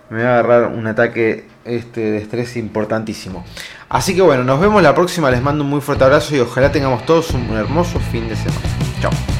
me 0.10 0.24
va 0.24 0.30
a 0.30 0.40
agarrar 0.40 0.68
un 0.72 0.88
ataque 0.88 1.46
este, 1.66 2.02
de 2.02 2.18
estrés 2.18 2.58
importantísimo. 2.58 3.46
Así 3.90 4.16
que 4.16 4.22
bueno, 4.22 4.44
nos 4.44 4.60
vemos 4.60 4.82
la 4.82 4.96
próxima, 4.96 5.30
les 5.30 5.42
mando 5.42 5.64
un 5.64 5.70
muy 5.70 5.82
fuerte 5.82 6.04
abrazo 6.04 6.36
y 6.36 6.40
ojalá 6.40 6.72
tengamos 6.72 7.06
todos 7.06 7.32
un 7.32 7.50
hermoso 7.52 8.00
fin 8.00 8.28
de 8.28 8.36
semana. 8.36 8.62
Chao. 9.02 9.39